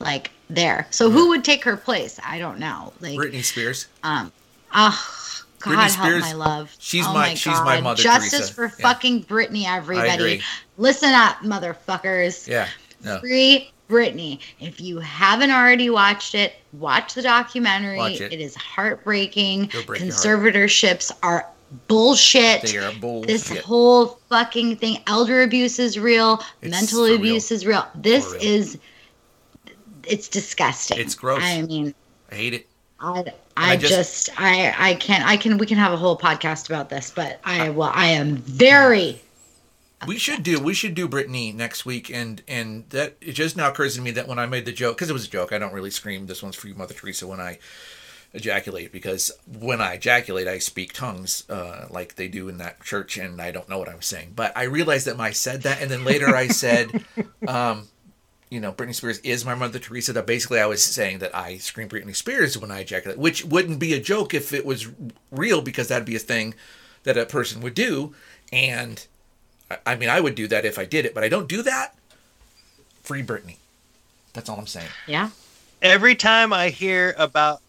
[0.00, 0.88] like there.
[0.90, 2.18] So who would take her place?
[2.24, 2.92] I don't know.
[3.00, 3.86] Like Britney Spears.
[4.02, 4.32] um
[4.74, 5.27] oh
[5.58, 6.76] God Britney help my love.
[6.78, 8.54] she's oh my- she's my Mother Justice Teresa.
[8.54, 8.88] for Yeah.
[8.88, 10.42] fucking Britney, everybody.
[10.76, 12.46] Listen up, motherfuckers.
[12.46, 12.68] Yeah.
[13.04, 13.18] No.
[13.20, 14.38] Free Britney.
[14.60, 17.96] If you haven't already watched it, watch the documentary.
[17.96, 18.32] Watch it.
[18.32, 19.70] it is heartbreaking.
[19.72, 19.98] Your heart.
[19.98, 21.46] Conservatorships are
[21.86, 22.62] bullshit.
[22.62, 23.28] They are bullshit.
[23.28, 27.86] This whole fucking thing, elder abuse is real, It's mental for abuse is real.
[27.94, 28.42] This real.
[28.42, 28.78] is,
[30.04, 30.98] it's disgusting.
[30.98, 31.42] It's gross.
[31.42, 31.94] I mean,
[32.30, 32.66] I hate it.
[33.00, 33.24] I,
[33.56, 36.68] I, I just- just, I, I can't, I can, we can have a whole podcast
[36.68, 39.20] about this, but I, well, I am very,
[40.06, 43.68] We should do we should do Britney next week, and and that it just now
[43.68, 45.58] occurs to me that when I made the joke because it was a joke, I
[45.58, 47.58] don't really scream "This one's for you, Mother Teresa" when I
[48.32, 53.16] ejaculate because when I ejaculate, I speak tongues uh, like they do in that church,
[53.18, 54.34] and I don't know what I'm saying.
[54.36, 57.04] But I realized that I said that, and then later I said,
[57.48, 57.88] um,
[58.50, 60.12] you know, Britney Spears is my Mother Teresa.
[60.12, 63.78] That basically I was saying that I scream Britney Spears when I ejaculate, which wouldn't
[63.78, 64.88] be a joke if it was
[65.30, 66.54] real because that'd be a thing
[67.04, 68.14] that a person would do,
[68.52, 69.06] and.
[69.70, 71.60] I- I mean, I would do that if I did it, but I don't do
[71.62, 71.94] that.
[73.02, 73.56] Free Britney.
[74.32, 74.88] That's all I'm saying.
[75.06, 75.28] yeah.
[75.82, 77.60] Every time I hear about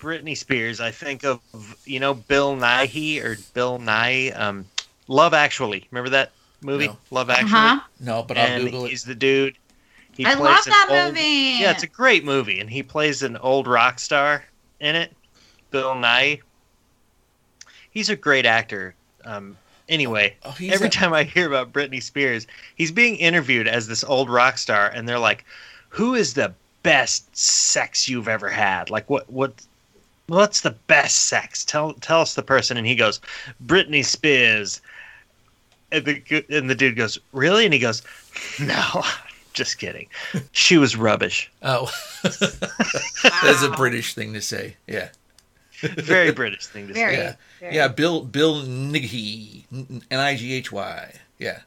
[0.00, 1.40] Britney Spears, I think of
[1.84, 4.66] you know Bill Nighy or Bill Nye, um,
[5.06, 5.86] Love Actually.
[5.92, 6.98] Remember that movie, No.
[7.12, 7.52] Love Actually?
[7.52, 7.80] Uh-huh.
[8.00, 8.90] No, but I'll and Google it.
[8.90, 9.56] he's the dude.
[10.16, 11.56] He I plays love an that old- movie.
[11.60, 14.44] Yeah, it's a great movie, and he plays an old rock star
[14.80, 15.12] in it,
[15.70, 16.40] Bill Nye.
[17.90, 18.94] He's a great actor.
[19.24, 19.56] Um,
[19.88, 22.46] anyway, Oh, every a- time I hear about Britney Spears,
[22.76, 25.44] he's being interviewed as this old rock star, and they're like,
[25.90, 28.90] "Who is the best sex you've ever had?
[28.90, 29.52] Like, what what?"
[30.26, 31.66] What's the best sex?
[31.66, 33.20] Tell tell us the person, and he goes,
[33.66, 34.80] Britney Spears.
[35.92, 37.66] And the and the dude goes, really?
[37.66, 38.00] And he goes,
[38.58, 39.04] no,
[39.54, 40.08] just kidding.
[40.52, 41.50] She was rubbish.
[41.62, 41.90] Oh,
[42.22, 44.76] that's a British thing to say.
[44.86, 45.08] Yeah,
[45.80, 47.16] Very British thing to Very.
[47.16, 47.22] say.
[47.22, 47.74] yeah, very.
[47.74, 47.88] yeah.
[47.88, 51.12] Bill Bill Nighy, N I G H Y.
[51.38, 51.60] Yeah,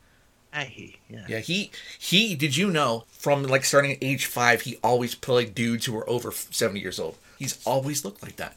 [0.54, 1.26] Aye, yeah.
[1.28, 1.40] yeah.
[1.40, 2.36] He he.
[2.36, 6.10] Did you know from like starting at age five, he always played dudes who were
[6.10, 7.18] over seventy years old.
[7.40, 8.56] He's always looked like that.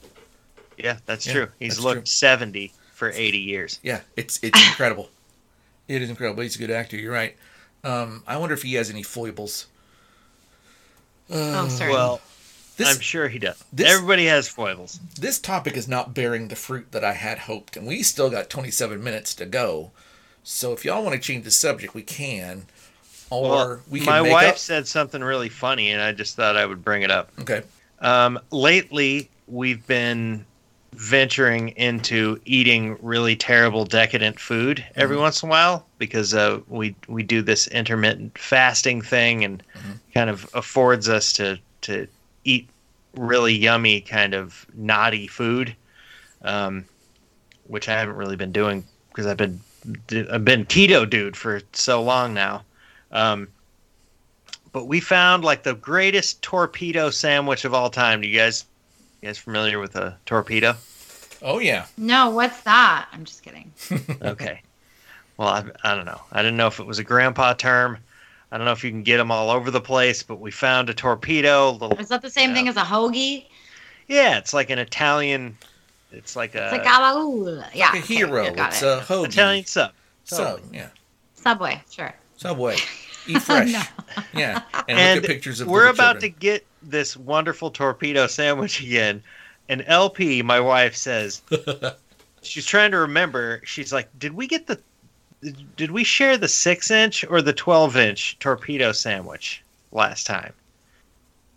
[0.78, 1.48] Yeah, that's Yeah, true.
[1.58, 2.06] He's that's looked true.
[2.06, 3.78] 70 for 80 years.
[3.82, 5.10] Yeah, it's it's incredible.
[5.88, 6.42] It is incredible.
[6.42, 6.96] He's a good actor.
[6.96, 7.36] You're right.
[7.82, 9.66] Um, I wonder if he has any foibles.
[11.30, 11.92] oh, sorry.
[11.92, 12.20] Well,
[12.76, 13.62] This I'm sure he does.
[13.72, 14.98] this- Everybody has foibles.
[15.18, 18.50] this topic is not bearing the fruit that I had hoped, and we still got
[18.50, 19.92] 27 minutes to go.
[20.42, 22.66] So if y'all want to change the subject, we can,
[23.28, 24.58] or Well, we can my make wife up.
[24.58, 27.30] said something really funny, and I just thought I would bring it up.
[27.40, 27.62] Okay.
[28.00, 30.46] Um, lately, we've been
[30.92, 35.22] venturing into eating really terrible, decadent food every Mm-hmm.
[35.22, 39.92] once in a while because uh, we we do this intermittent fasting thing, and Mm-hmm.
[40.14, 42.07] kind of affords us to to
[42.44, 42.68] eat
[43.16, 45.74] really yummy, kind of naughty food,
[46.42, 46.85] um,
[47.64, 49.61] which I haven't really been doing because I've been
[50.31, 52.64] I've been keto dude for so long now.
[53.12, 53.48] Um,
[54.72, 58.20] but we found like the greatest torpedo sandwich of all time.
[58.20, 58.64] Do you guys,
[59.20, 60.74] you guys familiar with a torpedo?
[61.42, 61.87] Oh yeah.
[61.96, 63.09] no, what's that?
[63.12, 63.72] I'm just kidding.
[64.22, 64.62] Okay.
[65.37, 66.20] Well, I, I don't know.
[66.33, 67.96] I didn't know if it was a grandpa term.
[68.52, 70.90] I don't know if you can get them all over the place, but we found
[70.90, 71.70] a torpedo.
[71.70, 72.54] Little, Is that the same Yeah.
[72.56, 73.46] thing as a hoagie?
[74.06, 75.56] yeah, it's like an Italian.
[76.12, 77.64] It's like a It's like gabagool.
[77.72, 77.94] Yeah.
[77.94, 78.44] a okay, hero.
[78.44, 78.86] I It's it.
[78.86, 79.26] a hoagie.
[79.28, 79.92] Italian sub.
[80.24, 80.61] Sub.
[80.72, 80.88] Yeah.
[81.36, 82.12] Subway, sure.
[82.36, 82.74] Subway.
[83.26, 83.72] Eat oh, fresh.
[83.72, 83.82] No.
[84.34, 84.62] Yeah.
[84.88, 86.32] And, And look at pictures of We're about children.
[86.32, 89.22] to get this wonderful torpedo sandwich again.
[89.68, 91.43] And LP, my wife says,
[92.43, 93.61] she's trying to remember.
[93.64, 94.81] She's like, "Did we get the?
[95.76, 99.62] Did we share the six inch or the twelve inch torpedo sandwich
[99.93, 100.53] last time?"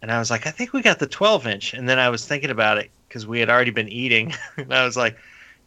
[0.02, 2.26] And I was like, "I think we got the twelve inch." And then I was
[2.26, 5.18] thinking about it because we had already been eating, and I was like,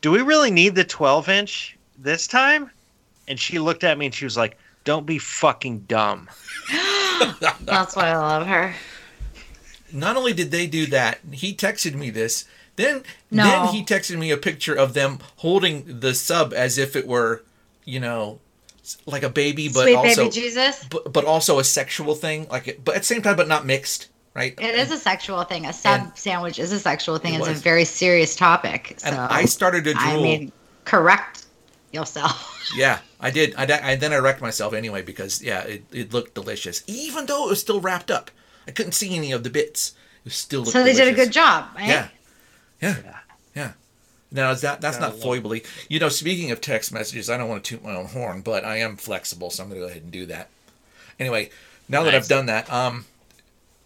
[0.01, 2.71] "Do we really need the twelve inch this time?"
[3.29, 6.29] And she looked at me and she was like, "Don't be fucking dumb."
[7.63, 8.75] That's why I love her.
[9.97, 12.45] Not only did they do that, he texted me this.
[12.77, 13.45] Then, No.
[13.45, 17.43] then he texted me a picture of them holding the sub as if it were
[17.87, 18.41] you know,
[19.07, 20.85] like a baby, but Sweet also, baby Jesus.
[20.91, 23.65] but, but also a sexual thing, like, it, but at the same time, but not
[23.65, 24.55] mixed, right?
[24.61, 25.67] It is a sexual thing.
[25.67, 27.35] A sub And- sandwich is a sexual thing.
[27.35, 28.95] It It's a very serious topic.
[28.99, 30.05] So And I started to drool.
[30.05, 30.53] I mean,
[30.85, 31.47] correct
[31.93, 32.53] yourself.
[32.77, 33.55] Yeah, I did.
[33.57, 37.47] I, I then I wrecked myself anyway because yeah, it, it looked delicious, even though
[37.47, 38.29] it was still wrapped up.
[38.67, 39.95] I couldn't see any of the bits.
[40.25, 41.87] It still so they did a good job, right?
[41.89, 42.09] Yeah,
[42.83, 42.97] yeah,
[43.55, 43.73] yeah.
[44.33, 45.43] Now is that that's Gotta not love it.
[45.45, 45.67] foibly.
[45.89, 48.65] You know, speaking of text messages, I don't want to toot my own horn, but
[48.65, 50.49] I am flexible, so I'm going to go ahead and do that.
[51.19, 51.51] Anyway,
[51.89, 53.07] now that I've done that, um,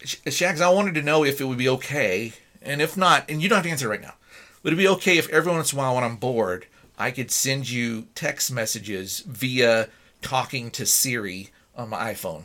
[0.03, 3.49] Shags, I wanted to know if it would be okay, and if not, and you
[3.49, 4.15] don't have to answer right now.
[4.63, 6.67] Would it be okay if every once in a while, when I'm bored,
[6.99, 9.89] I could send you text messages via
[10.23, 12.45] talking to Siri on my iPhone,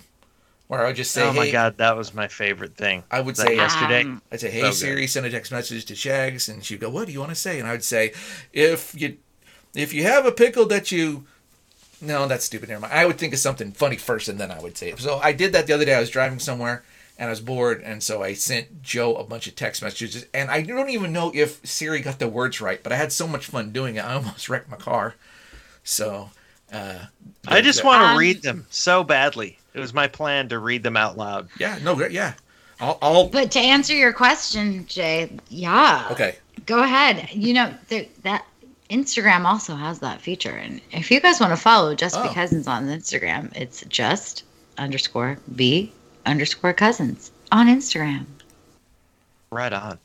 [0.68, 3.04] where I would just say, oh my "Hey," god, that was my favorite thing.
[3.12, 4.02] I would say yesterday.
[4.02, 4.74] Um, I'd say, "Hey So good.
[4.76, 7.36] Siri, send a text message to Shags," and she'd go, "What do you want to
[7.36, 8.14] say?" And I would say,
[8.54, 9.18] "If you,
[9.76, 11.26] if you have a pickle that you,
[12.02, 12.70] no, that's stupid.
[12.70, 12.94] Never mind.
[12.94, 15.32] I would think of something funny first, and then I would say it." So I
[15.34, 15.94] did that the other day.
[15.96, 16.84] I was driving somewhere,
[17.20, 20.50] and I was bored, and so I sent Joe a bunch of text messages, and
[20.50, 23.46] I don't even know if Siri got the words right, but I had so much
[23.48, 25.16] fun doing it, I almost wrecked my car.
[25.84, 26.32] So,
[26.74, 27.06] uh,
[27.48, 29.60] I just want to Um, read them so badly.
[29.76, 31.50] It was my plan to read them out loud.
[31.60, 32.34] yeah, no, great, yeah,
[32.80, 36.08] I'll, I'll But to answer your question, Jay, yeah.
[36.12, 36.38] okay.
[36.66, 37.30] Go ahead.
[37.34, 38.46] You know there, that
[38.90, 42.34] Instagram also has that feature, and if you guys want to follow Just Be Oh.
[42.34, 44.44] Cousins on Instagram, it's just
[44.78, 45.92] underscore b
[46.26, 48.26] underscore cousins on Instagram.
[49.52, 50.00] Right on.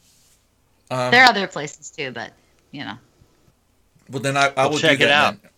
[0.91, 2.33] Um, there are other places too, but
[2.73, 2.95] you know.
[4.11, 5.41] Well, then I, I We'll check do it out.
[5.41, 5.51] then.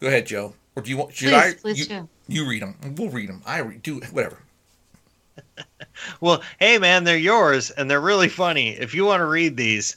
[0.00, 0.54] Go ahead, Joe.
[0.80, 1.12] Or do you want?
[1.14, 1.52] Should Please, I?
[1.60, 2.08] please you, do.
[2.26, 2.74] you read them.
[2.96, 3.42] We'll read them.
[3.44, 4.38] I read, do whatever.
[6.22, 8.70] Well, hey man, they're yours and they're really funny.
[8.70, 9.96] If you want to read these,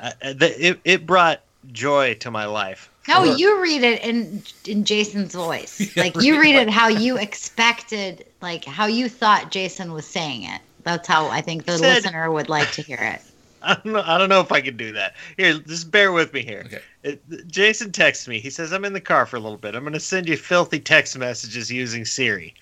[0.00, 2.90] uh, the, it it brought joy to my life.
[3.06, 3.36] No, Sure.
[3.36, 5.78] you read it in in Jason's voice.
[5.96, 9.92] Yeah, like you read read it it how you expected, like how you thought Jason
[9.92, 10.60] was saying it.
[10.82, 13.22] That's how I think the Said- listener would like to hear it.
[13.66, 14.02] I don't know.
[14.04, 15.14] I don't know if I can do that.
[15.36, 16.66] Here, just bear with me here.
[16.66, 16.82] Okay.
[17.02, 18.40] It, Jason texts me.
[18.40, 19.74] He says, "I'm in the car for a little bit.
[19.74, 22.54] I'm going to send you filthy text messages using Siri."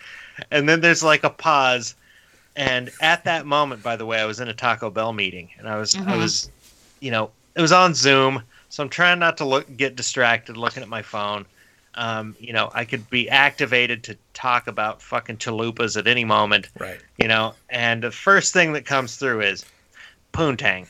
[0.51, 1.95] And then there's like a pause,
[2.57, 5.69] and at that moment, by the way, I was in a Taco Bell meeting, and
[5.69, 6.19] I was I Mhm.
[6.19, 6.51] was,
[7.01, 10.83] you know, it was on Zoom, so I'm trying not to look get distracted looking
[10.83, 11.47] at my phone.
[11.95, 16.71] Um, you know, I could be activated to talk about fucking chalupas at any moment
[16.79, 17.01] Right.
[17.19, 19.67] you know, and the first thing that comes through is
[20.33, 20.89] poontang.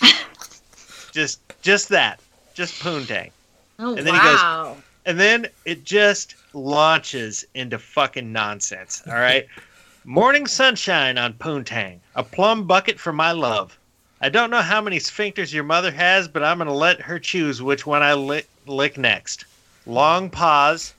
[1.12, 2.20] just just that.
[2.54, 3.30] Just poontang.
[3.78, 4.76] Oh And then he goes- wow!
[5.06, 9.02] And then it just launches into fucking nonsense.
[9.06, 9.46] All right.
[10.04, 12.00] Morning sunshine on poontang.
[12.14, 13.78] A plum bucket for my love.
[14.22, 17.62] I don't know how many sphincters your mother has, but I'm gonna let her choose
[17.62, 19.46] which one I lick, lick next.
[19.86, 20.94] Long pause.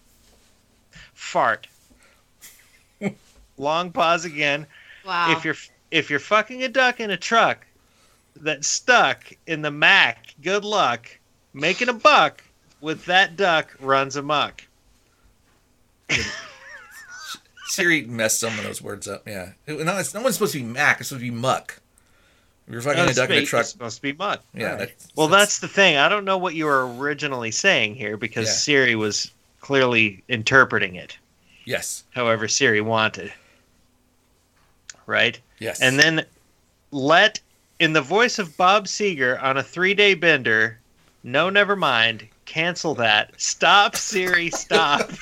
[1.13, 1.67] Fart.
[3.57, 4.65] Long pause again
[5.05, 5.31] wow.
[5.31, 5.55] if you're
[5.91, 7.65] if you're fucking a duck in a truck
[8.35, 11.07] that's stuck in the Mac, good luck
[11.53, 12.43] making a buck
[12.79, 14.63] with that duck runs amok.
[17.67, 19.27] Siri messed some of those words up.
[19.27, 19.51] Yeah.
[19.67, 20.99] No, it's no one's supposed to be Mac.
[20.99, 21.79] It's supposed to be muck.
[22.69, 23.61] You're fucking No, a duck in a truck.
[23.61, 24.41] it's supposed to be muck.
[24.53, 24.71] Yeah.
[24.73, 24.79] Alright.
[24.89, 25.97] That's, Well, that's the thing.
[25.97, 28.53] I don't know what you were originally saying here because Yeah.
[28.53, 29.31] Siri was
[29.61, 31.17] clearly interpreting it
[31.65, 32.03] yes.
[32.11, 33.31] however Siri wanted.
[35.05, 35.39] Right?
[35.59, 35.81] Yes.
[35.81, 36.25] And then
[36.91, 37.39] let
[37.79, 40.79] in the voice of Bob Seger on a three day bender.
[41.23, 42.27] No, never mind.
[42.45, 43.39] Cancel that.
[43.39, 44.49] Stop, Siri.
[44.49, 45.11] Stop.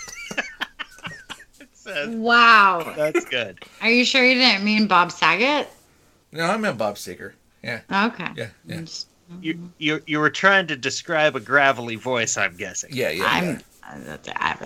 [1.89, 2.93] says, wow.
[2.95, 3.63] that's good.
[3.81, 5.67] Are you sure you didn't mean Bob Saget?
[6.31, 7.33] no, I meant Bob Seger.
[7.63, 7.81] Yeah.
[7.91, 8.27] Okay.
[8.35, 8.47] Yeah.
[8.65, 8.85] Yeah.
[9.41, 12.37] You, you you were trying to describe a gravelly voice.
[12.37, 12.89] I'm guessing.
[12.93, 13.09] Yeah.
[13.09, 13.25] Yeah.
[13.27, 13.45] I'm.
[13.45, 13.59] yeah.
[13.97, 14.57] That's- I-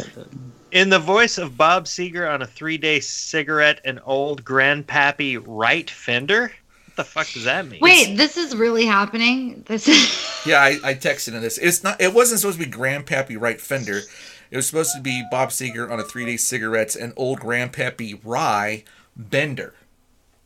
[0.72, 5.90] In the voice of Bob Seger on a three day cigarette, an old grandpappy right
[5.90, 6.52] fender.
[6.88, 7.80] What the fuck does that mean?
[7.82, 9.64] Wait, this is really happening.
[9.68, 10.30] This is.
[10.46, 11.58] Yeah, I, I texted in this.
[11.58, 12.02] It's not.
[12.02, 14.02] It wasn't supposed to be Grandpappy Right Fender.
[14.52, 18.20] It was supposed to be Bob Seger on a three day cigarettes and old Grandpappy
[18.26, 18.84] Rye
[19.16, 19.74] Bender.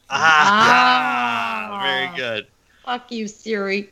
[0.10, 1.82] Ah, Ah.
[1.84, 2.48] very good.
[2.86, 3.90] Fuck you, Siri.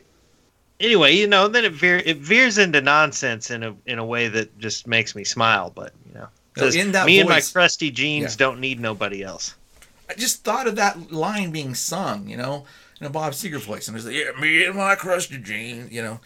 [0.79, 4.27] Anyway, you know, then it veer it veers into nonsense in a in a way
[4.27, 5.71] that just makes me smile.
[5.73, 8.37] But you know, No, in that me and my crusty jeans Yeah.
[8.37, 9.55] don't need nobody else.
[10.09, 12.65] I just thought of that line being sung, you know,
[12.99, 16.01] in a Bob Seger voice, and it's like, yeah, me and my crusty jeans, you
[16.01, 16.19] know.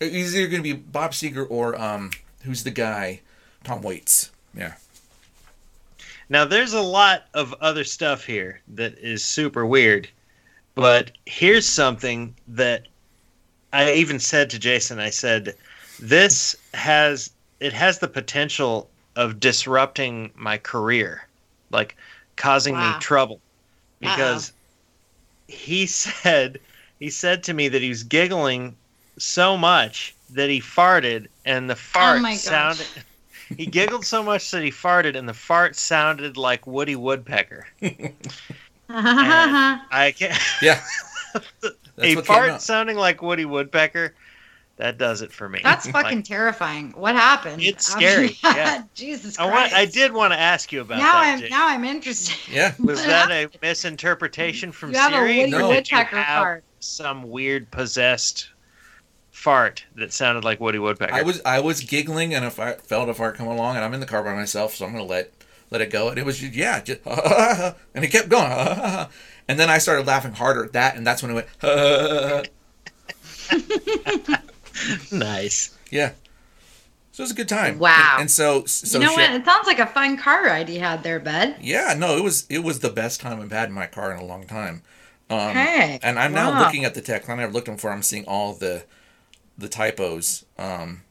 [0.00, 2.10] It's either gonna be Bob Seger or um,
[2.42, 3.20] who's the guy,
[3.64, 4.30] Tom Waits.
[4.54, 4.74] Yeah.
[6.28, 10.08] Now, there's a lot of other stuff here that is super weird,
[10.74, 12.86] but here's something that
[13.74, 14.98] I even said to Jason.
[15.00, 15.56] I said,
[15.98, 21.22] "This has it has the potential of disrupting my career,
[21.70, 21.96] like
[22.36, 22.94] causing Wow.
[22.94, 23.40] me trouble,
[24.00, 24.52] because
[25.48, 26.60] he said
[27.00, 28.76] he said to me that he was giggling
[29.18, 32.88] so much that he farted, and the fart Oh sounded.
[33.56, 37.66] He giggled so much that he farted, and the fart sounded like Woody Woodpecker.
[38.90, 40.40] I can't.
[40.62, 40.80] Yeah.
[41.96, 44.14] That's a what fart sounding like Woody Woodpecker,
[44.76, 45.60] that does it for me.
[45.62, 46.92] That's Like, fucking terrifying.
[46.96, 47.62] What happened?
[47.62, 48.82] It's scary, yeah.
[48.94, 49.72] Jesus I Christ.
[49.72, 49.72] want.
[49.74, 51.34] I did want to ask you about Now that.
[51.34, 51.50] I'm Jake.
[51.50, 52.36] now I'm interested.
[52.52, 52.74] Yeah.
[52.80, 56.42] Was that a misinterpretation from You have a Siri, Woody or did you Woodpecker have
[56.42, 56.64] fart.
[56.80, 58.48] some weird possessed
[59.30, 61.14] fart that sounded like Woody Woodpecker?
[61.14, 63.94] I was I was giggling and if I felt a fart come along and I'm
[63.94, 65.32] in the car by myself, so I'm gonna let
[65.70, 66.08] let it go.
[66.08, 69.06] And it was just, yeah, just and it kept going.
[69.48, 72.42] And then I started laughing harder at that, and that's when I went uh.
[75.12, 75.76] nice.
[75.90, 76.12] yeah.
[77.12, 77.78] So it was a good time.
[77.78, 78.14] Wow.
[78.14, 79.30] And, and so so you know Sha- what?
[79.32, 81.56] It sounds like a fun car ride you had there, bud.
[81.60, 84.18] Yeah, no, it was it was the best time I've had in my car in
[84.18, 84.82] a long time.
[85.30, 85.98] Um, Okay.
[86.02, 86.64] And I'm now Wow.
[86.64, 87.28] looking at the text.
[87.30, 87.92] I never looked before.
[87.92, 88.84] I'm seeing all the
[89.56, 90.44] the typos.
[90.58, 91.02] Um,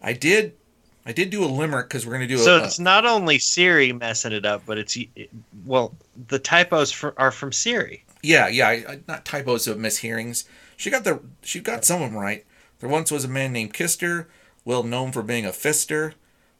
[0.00, 0.54] I did
[1.04, 3.38] I did do a limerick because we're gonna do a So a, it's not only
[3.38, 4.96] Siri messing it up, but it's
[5.64, 5.94] well,
[6.28, 8.04] the typos fr are from Siri.
[8.22, 10.44] Yeah, yeah, I, I, not typos of mishearings.
[10.76, 12.44] She got the she got some of them right.
[12.78, 14.26] There once was a man named Kister,
[14.64, 16.14] well known for being a fister,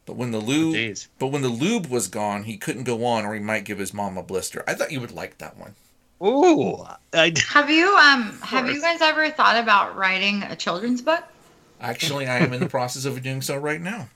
[0.06, 1.06] but when the lube Jeez.
[1.20, 3.94] but when the lube was gone, he couldn't go on, or he might give his
[3.94, 4.64] mom a blister.
[4.66, 5.76] I thought you would like that one.
[6.20, 11.22] Ooh, I, Have you um have you guys ever thought about writing a children's book?
[11.80, 14.08] Actually, I am in the process of doing so right now.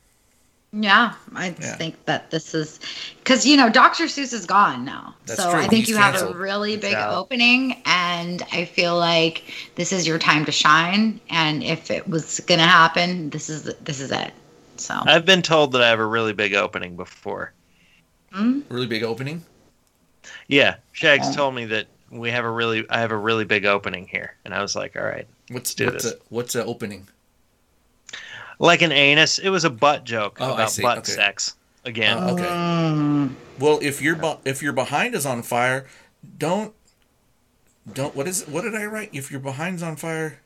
[0.78, 1.76] Yeah, I just Yeah.
[1.76, 2.80] think that this is
[3.18, 4.04] because you know Dr.
[4.04, 5.60] Seuss is gone now, That's so true.
[5.60, 7.14] I think He's you have a really big out.
[7.14, 9.44] opening, and I feel like
[9.76, 11.20] this is your time to shine.
[11.30, 14.32] And if it was gonna happen, this is this is it.
[14.76, 17.52] So I've been told that I have a really big opening before.
[18.32, 19.42] mm, Really big opening.
[20.48, 21.32] Yeah, Shags Oh.
[21.34, 24.54] told me that we have a really, I have a really big opening here, and
[24.54, 26.12] I was like, all right, What's do what's this.
[26.12, 27.08] a what's a opening?
[28.59, 29.38] Like an anus.
[29.38, 31.12] It was a butt joke Oh, about butt Okay.
[31.12, 31.54] sex
[31.84, 32.16] again.
[32.20, 32.44] Oh, okay.
[32.44, 33.34] Mm.
[33.59, 35.86] Well, if your be- if your behind is on fire,
[36.38, 36.72] don't
[37.92, 39.11] don't what is what did I write?
[39.12, 40.40] If your behind's on fire,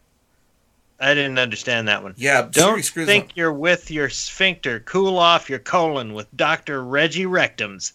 [0.99, 2.15] I didn't understand that one.
[2.19, 3.31] yeah, Don't screws think up.
[3.35, 4.81] you're with your sphincter.
[4.81, 6.85] Cool off your colon with Dr.
[6.85, 7.93] Reggie Rectums.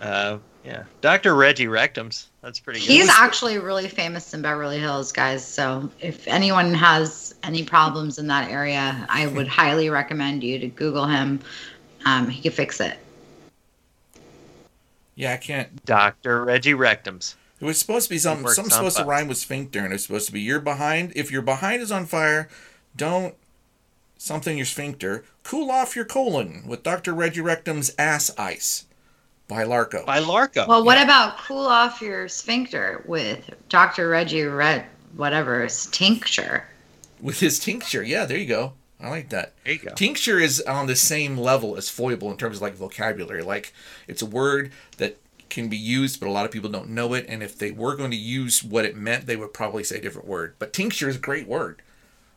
[0.00, 1.34] Uh, yeah, Dr.
[1.36, 2.26] Reggie Rectums.
[2.42, 2.88] That's pretty good.
[2.88, 5.44] He's actually really famous in Beverly Hills, guys.
[5.44, 10.68] So if anyone has any problems in that area, I would highly recommend you to
[10.68, 11.40] Google him.
[12.04, 12.96] Um, he could fix it.
[15.16, 15.84] Yeah, I can't.
[15.84, 16.44] Dr.
[16.44, 17.34] Reggie Rectums.
[17.60, 18.46] It was supposed to be something.
[18.48, 21.12] Something on supposed to rhyme with sphincter, and it's supposed to be you're behind.
[21.16, 22.48] If your behind is on fire,
[22.96, 23.34] don't
[24.16, 25.24] something your sphincter.
[25.42, 27.14] Cool off your colon with Dr.
[27.14, 28.84] Reggie Rectum's ass ice
[29.48, 30.04] by Larko.
[30.06, 30.68] By Larko.
[30.68, 34.08] Well, what about cool off your sphincter with Dr.
[34.08, 34.84] Reggie Red,
[35.16, 36.64] whatever, it's tincture?
[37.20, 38.02] with his tincture.
[38.02, 38.74] Yeah, there you go.
[39.00, 39.54] I like that.
[39.64, 39.94] there you go.
[39.94, 43.42] Tincture is on the same level as foible in terms of like vocabulary.
[43.42, 43.72] Like
[44.06, 45.18] it's a word that
[45.48, 47.26] can be used, but a lot of people don't know it.
[47.28, 50.00] And if they were going to use what it meant, they would probably say a
[50.00, 50.54] different word.
[50.58, 51.80] But tincture is a great word.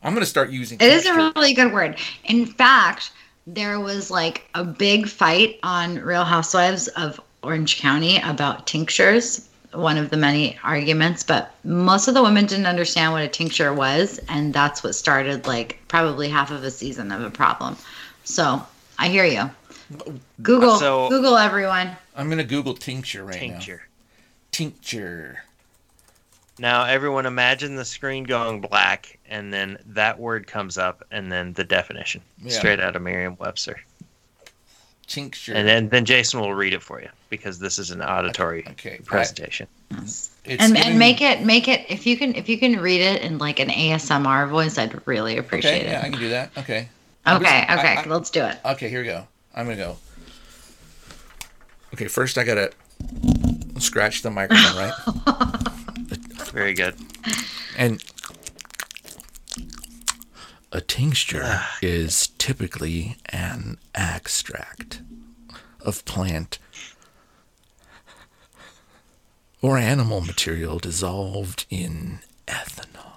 [0.04, 0.80] I'm going to start using.
[0.80, 1.98] It is a really good word.
[2.26, 3.12] In fact,
[3.54, 9.98] there was like a big fight on Real Housewives of Orange County about tinctures, one
[9.98, 14.20] of the many arguments, but most of the women didn't understand what a tincture was,
[14.30, 17.76] and that's what started like probably half of a season of a problem.
[18.24, 18.62] So
[18.98, 19.50] I hear you.
[20.42, 21.92] Google, So- Google everyone.
[22.16, 23.40] I'm going to Google tincture right now.
[23.40, 23.82] Tincture.
[24.52, 25.44] Tincture.
[26.62, 31.54] Now, everyone imagine the screen going black, and then that word comes up, and then
[31.54, 32.52] the definition, Yeah.
[32.56, 33.82] straight out of Merriam-Webster.
[35.08, 35.56] Tincture.
[35.56, 39.00] And then, then Jason will read it for you, because this is an auditory okay.
[39.04, 39.66] presentation.
[39.90, 43.02] It's and, giving- and make it make it if you can if you can read
[43.02, 46.52] it in like an ASMR voice, I'd really appreciate Okay, yeah, I can do that.
[46.60, 46.88] Okay.
[47.28, 48.60] Okay, just- okay, I- I- let's do it.
[48.64, 49.28] Okay, here we go.
[49.56, 49.98] I'm gonna go.
[51.96, 52.72] Okay, first I gotta
[53.80, 55.58] scratch the microphone, right?
[56.52, 56.96] Very good.
[57.78, 58.04] And
[60.72, 65.02] a tincture is typically an extract
[65.80, 66.60] of plant
[69.62, 73.14] or animal material dissolved in ethanol.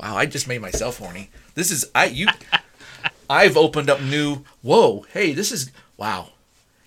[0.00, 1.30] Wow, I just made myself horny.
[1.54, 2.26] This is I you
[3.30, 6.30] I've opened up new whoa, hey, this is wow.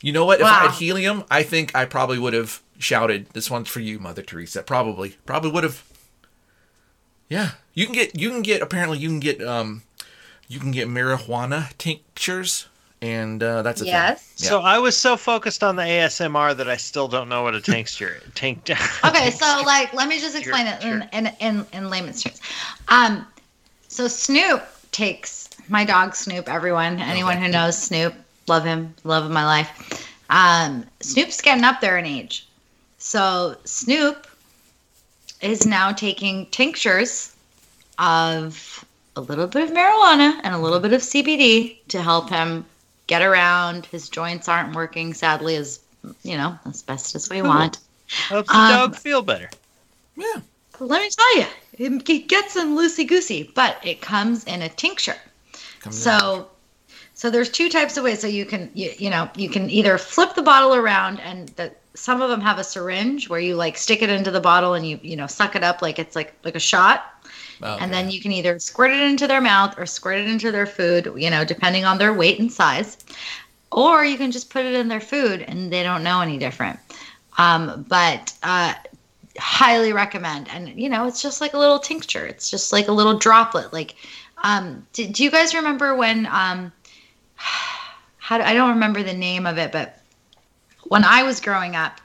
[0.02, 0.39] You know what?
[0.39, 4.00] If I had helium, I think I probably would have shouted, "This one's for you,
[4.00, 5.84] Mother Teresa." Probably, probably would have.
[7.30, 9.84] Yeah, you can get you can get apparently you can get um
[10.48, 12.68] you can get marijuana tinctures,
[13.04, 13.94] and uh, that's a thing.
[13.94, 14.34] Yes.
[14.38, 14.50] Yeah.
[14.50, 17.62] So I was so focused on the ASMR that I still don't know what a
[17.62, 18.68] tincture tank.
[19.06, 21.10] Okay, so like, let me just explain it in, Sure.
[21.14, 22.42] in, in, in layman's terms.
[22.88, 23.28] Um,
[23.90, 26.50] so Snoop takes my dog Snoop.
[26.50, 27.46] Everyone, anyone Okay.
[27.46, 28.16] who knows Snoop,
[28.48, 30.08] love him, love of my life.
[30.32, 32.48] Um, Snoop's getting up there in age,
[33.10, 34.28] so Snoop
[35.41, 37.34] is now taking tinctures
[37.97, 38.86] of
[39.16, 42.64] a little bit of marijuana and a little bit of CBD to help him
[43.07, 43.88] get around.
[43.88, 45.80] His joints aren't working, sadly, as
[46.22, 47.47] you know, as best as we Cool.
[47.49, 47.80] want.
[48.28, 49.49] Helps the Um, dog feel better.
[50.16, 50.41] Yeah.
[50.80, 54.70] Let me tell you, it it gets them loosey goosey, but it comes in a
[54.70, 55.18] tincture.
[55.80, 56.01] Comes in.
[56.03, 56.49] So,
[57.16, 58.22] so there's two types of ways.
[58.22, 61.74] So you can, you, you know, you can either flip the bottle around, and the,
[62.00, 64.88] some of them have a syringe where you like stick it into the bottle and
[64.88, 67.06] you, you know, suck it up like it's like like a shot,
[67.62, 67.84] Okay.
[67.84, 70.66] and then you can either squirt it into their mouth or squirt it into their
[70.66, 72.97] food, you know, depending on their weight and size,
[73.72, 76.80] or you can just put it in their food and they don't know any different.
[77.38, 78.74] Um, but uh,
[79.38, 82.26] highly recommend, and you know, it's just like a little tincture.
[82.26, 83.74] It's just like a little droplet.
[83.74, 83.95] Like,
[84.43, 86.28] um, do, do you guys remember when?
[86.28, 86.72] Um,
[87.36, 89.99] how do, I don't remember the name of it, but
[90.90, 92.02] when I was growing up,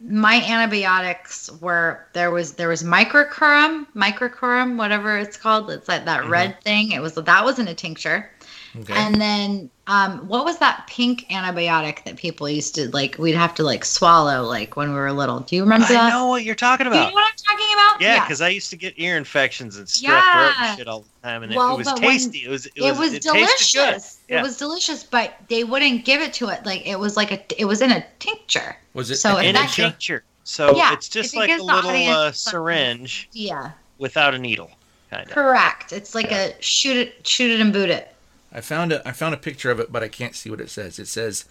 [0.00, 5.70] my antibiotics were there was there was microcurum, microcurum, whatever it's called.
[5.70, 6.30] It's like that mm-hmm.
[6.30, 6.92] red thing.
[6.92, 8.30] It was that was in a tincture.
[8.76, 8.92] Okay.
[8.94, 13.16] And then um, what was that pink antibiotic that people used to like?
[13.18, 15.40] We'd have to like swallow like when we were little.
[15.40, 15.90] Do you remember that?
[15.96, 16.10] I that?
[16.10, 17.14] know what you're talking Do you know about.
[17.14, 18.00] what I'm talking about?
[18.02, 20.68] Yeah, because I used to get ear infections and strep throat Yeah.
[20.70, 22.44] and shit all the time, and it, Well, it was tasty.
[22.44, 24.20] It was it, it was, it delicious.
[24.28, 24.40] Yeah.
[24.40, 26.64] It was delicious, but they wouldn't give it to it.
[26.66, 28.76] Like it was like a it was in a tincture.
[28.94, 29.82] was it so in a tincture?
[29.82, 30.24] tincture.
[30.44, 34.38] So Yeah, it's just if it like a little audience uh, syringe Yeah, without a
[34.38, 34.70] needle,
[35.10, 35.32] kind of.
[35.32, 35.92] correct.
[35.92, 36.46] It's like Yeah.
[36.58, 38.14] a shoot it, shoot it and boot it.
[38.52, 40.70] I found a I found a picture of it, but I can't see what it
[40.70, 40.98] says.
[40.98, 41.44] It says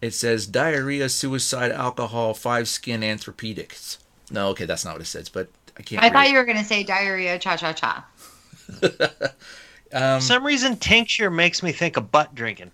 [0.00, 3.98] it says diarrhea, suicide, alcohol, five skin anthropedics.
[4.30, 6.02] No, okay, that's not what it says, but I can't.
[6.02, 6.30] I read thought it.
[6.32, 8.06] you were gonna say diarrhea, cha cha cha.
[9.92, 12.70] Um, For some reason, tincture makes me think of butt drinking.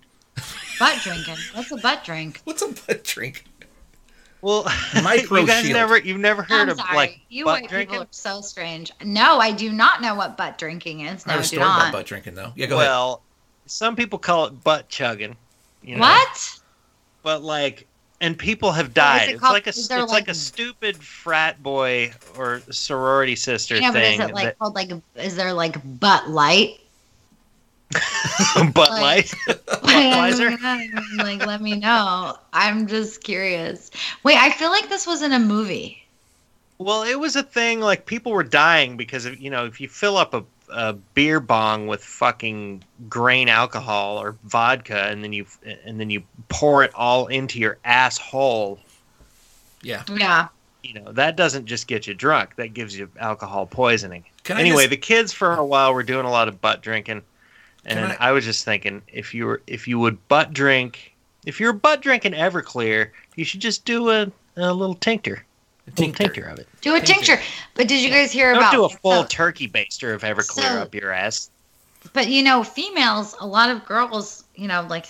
[0.79, 1.37] Butt drinking.
[1.53, 2.41] What's a butt drink?
[2.43, 3.45] what's a butt drink?
[4.41, 4.63] Well,
[5.03, 5.73] Micro you guys shield.
[5.73, 6.95] never you've never heard I'm of sorry.
[6.95, 7.93] like you butt white drinking?
[7.93, 8.91] people are so strange.
[9.03, 11.23] No, I do not know what butt drinking is.
[11.25, 11.93] I No, have I a do story about not.
[11.93, 12.51] butt drinking though.
[12.55, 12.89] Yeah, go ahead.
[12.89, 13.23] well,
[13.65, 15.35] some people call it butt chugging.
[15.83, 16.01] You know?
[16.01, 16.59] What?
[17.23, 17.87] But like,
[18.21, 19.29] and people have died.
[19.29, 23.91] it It's like a it's like, like- a stupid frat boy or sorority sister Yeah,
[23.91, 24.91] but is it like that, called like?
[25.15, 26.79] Is there like butt light?
[28.73, 29.33] butt like- light.
[29.85, 31.17] Budweiser?
[31.17, 32.37] like, let me know.
[32.53, 33.91] I'm just curious.
[34.23, 36.05] Wait, I feel like this was in a movie.
[36.77, 39.87] Well, it was a thing like people were dying because of you know if you
[39.87, 45.45] fill up a, a beer bong with fucking grain alcohol or vodka and then you
[45.85, 48.79] and then you pour it all into your asshole,
[49.81, 50.03] Yeah.
[50.11, 50.47] Yeah.
[50.83, 52.55] you know that doesn't just get you drunk.
[52.55, 54.23] That gives you alcohol poisoning.
[54.43, 57.21] Can anyway, just- the kids for a while were doing a lot of butt drinking,
[57.85, 61.13] and I, I- was just thinking if you were if you would butt drink,
[61.45, 65.43] if you're butt drinking Everclear, you should just do a, a little tincture,
[65.87, 66.23] a little Tincture.
[66.23, 66.67] tincture of it.
[66.81, 67.35] Do a Tincture.
[67.35, 67.41] tincture.
[67.75, 68.71] But did you guys hear Don't about?
[68.71, 71.49] do a full so- turkey baster of Everclear so- up your ass.
[72.13, 73.35] but you know, females.
[73.39, 74.43] A lot of girls.
[74.55, 75.05] You know, like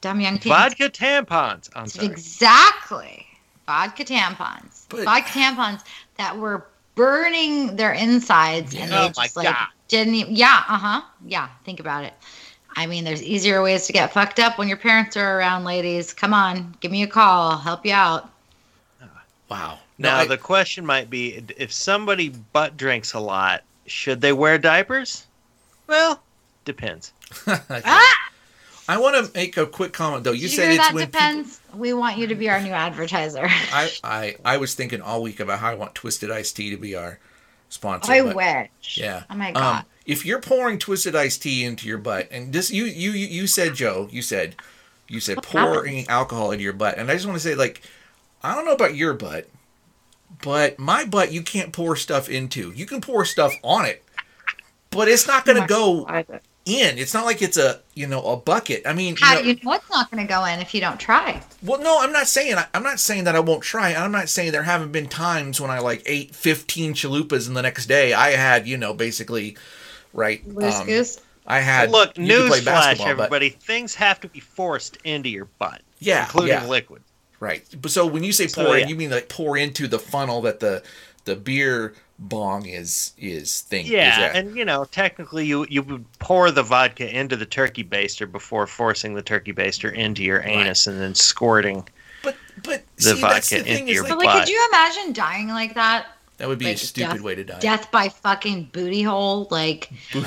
[0.00, 0.56] dumb young people.
[0.56, 1.68] Vodka tampons.
[1.76, 2.06] I'm sorry.
[2.06, 3.26] Exactly.
[3.66, 4.86] Vodka tampons.
[4.88, 5.82] But- Vodka tampons
[6.16, 9.66] that were burning their insides and Oh they my just like God.
[9.88, 11.02] didn't even, yeah, uh-huh.
[11.26, 12.14] Yeah, think about it.
[12.74, 16.12] I mean, there's easier ways to get fucked up when your parents are around, ladies.
[16.14, 17.50] Come on, give me a call.
[17.52, 18.30] I'll help you out.
[19.50, 19.78] Wow.
[19.98, 24.32] No, Now I- the question might be: if somebody butt drinks a lot, should they
[24.32, 25.26] wear diapers?
[25.86, 26.22] Well,
[26.64, 27.12] depends.
[27.48, 27.80] Okay.
[27.84, 28.16] Ah!
[28.88, 30.30] I want to make a quick comment though.
[30.32, 31.60] You Did said hear it's that when people- depends.
[31.74, 33.46] We want you to be our new advertiser.
[33.48, 36.76] I, I I was thinking all week about how I want Twisted Iced Tea to
[36.76, 37.18] be our
[37.68, 38.12] sponsor.
[38.12, 38.96] I but- wish.
[38.98, 39.24] Yeah.
[39.28, 39.80] Oh my god.
[39.80, 43.26] Um, if you're pouring Twisted Iced Tea into your butt, and this you you you
[43.26, 44.54] you said Joe, you said
[45.08, 46.08] you said What pouring happens?
[46.08, 47.82] alcohol into your butt, and I just want to say like
[48.44, 49.48] I don't know about your butt,
[50.42, 52.72] but my butt you can't pour stuff into.
[52.72, 54.02] You can pour stuff on it,
[54.90, 56.06] but it's not going to go
[56.66, 56.98] in.
[56.98, 58.82] It's not like it's a you know a bucket.
[58.86, 60.74] I mean, How you know, do you know it's not going to go in if
[60.74, 61.40] you don't try?
[61.62, 63.94] well, no, I'm not saying I'm not saying that I won't try.
[63.94, 67.62] I'm not saying there haven't been times when I like ate 15 chalupas and the
[67.62, 69.56] next day I had you know basically
[70.12, 70.42] right.
[70.60, 70.88] Um.
[71.48, 75.28] I had Look, you could newsflash, basketball, but- everybody: things have to be forced into
[75.28, 76.66] your butt, Yeah, including yeah.
[76.66, 77.02] liquid.
[77.40, 77.64] Right.
[77.80, 78.88] But so when you say So, pour in, yeah.
[78.88, 80.82] you mean like pour into the funnel that the
[81.24, 83.84] the beer bong is is thing.
[83.86, 87.44] is Yeah, that- and you know, technically, you you would pour the vodka into the
[87.46, 91.86] turkey baster before forcing the turkey baster into your anus and then squirting.
[92.22, 94.48] but but the see, that's the vodka thing into is your like, But like, could
[94.48, 96.06] you imagine dying like that?
[96.38, 97.58] that would be a stupid death- way to die.
[97.60, 100.22] Death by fucking booty hole, like uh,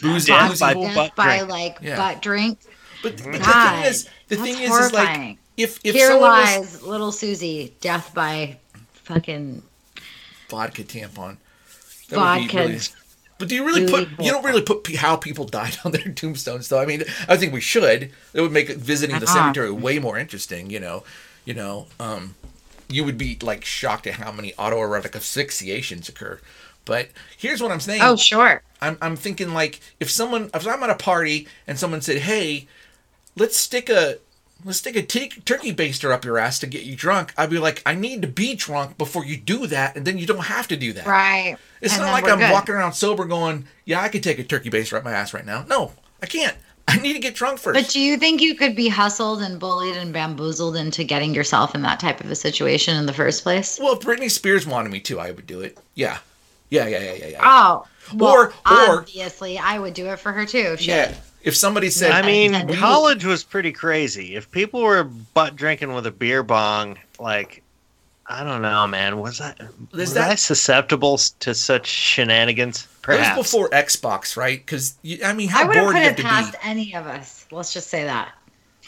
[0.00, 1.50] Booze, Death by death butt by drink.
[1.50, 1.96] like Yeah.
[1.96, 2.58] butt drink.
[3.02, 5.38] But, but the thing is, the that's thing is, is like horrifying.
[5.56, 8.58] If if Here someone was lies little Susie, death by
[9.04, 9.62] fucking
[10.48, 11.36] vodka tampon,
[12.08, 12.56] that vodka.
[12.58, 12.78] really-
[13.38, 14.08] But do you really put?
[14.20, 16.80] You don't really put how people died on their tombstones, though.
[16.80, 18.12] I mean, I think we should.
[18.34, 19.34] It would make visiting the Uh-huh.
[19.34, 20.70] cemetery way more interesting.
[20.70, 21.02] You know,
[21.44, 22.36] you know, um,
[22.88, 26.38] you would be like shocked at how many autoerotic asphyxiations occur.
[26.84, 28.02] But here's what I'm saying.
[28.02, 28.62] Oh, sure.
[28.80, 32.66] I'm, I'm thinking like if someone if I'm at a party and someone said, "Hey,
[33.36, 34.18] let's stick a
[34.64, 37.58] let's stick a t- turkey baster up your ass to get you drunk," I'd be
[37.58, 40.68] like, "I need to be drunk before you do that, and then you don't have
[40.68, 41.56] to do that." Right.
[41.80, 42.50] It's And not like I'm good.
[42.52, 45.44] walking around sober going, "Yeah, I could take a turkey baster up my ass right
[45.46, 45.92] now." No,
[46.22, 46.56] I can't.
[46.88, 47.80] I need to get drunk first.
[47.80, 51.74] But do you think you could be hustled and bullied and bamboozled into getting yourself
[51.76, 53.78] in that type of a situation in the first place?
[53.80, 55.78] well, if Britney Spears wanted me to, I would do it.
[55.94, 56.18] Yeah,
[56.70, 57.40] yeah, yeah, yeah, yeah, yeah.
[57.42, 60.76] Oh, well, Or- or- obviously, I would do it for her too.
[60.76, 60.86] Shit.
[61.10, 61.14] yeah.
[61.42, 64.36] If somebody said, I mean, and college was pretty crazy.
[64.36, 67.62] If people were butt drinking with a beer bong, like,
[68.26, 69.18] I don't know, man.
[69.18, 69.54] Was I
[69.92, 72.82] was that- I susceptible to such shenanigans?
[72.84, 73.36] It Perhaps.
[73.36, 74.64] was before Xbox, right?
[74.64, 76.58] Because I mean, I how wouldn't bored put do you have it to past be?
[76.62, 77.46] any of us.
[77.50, 78.32] Let's just say that.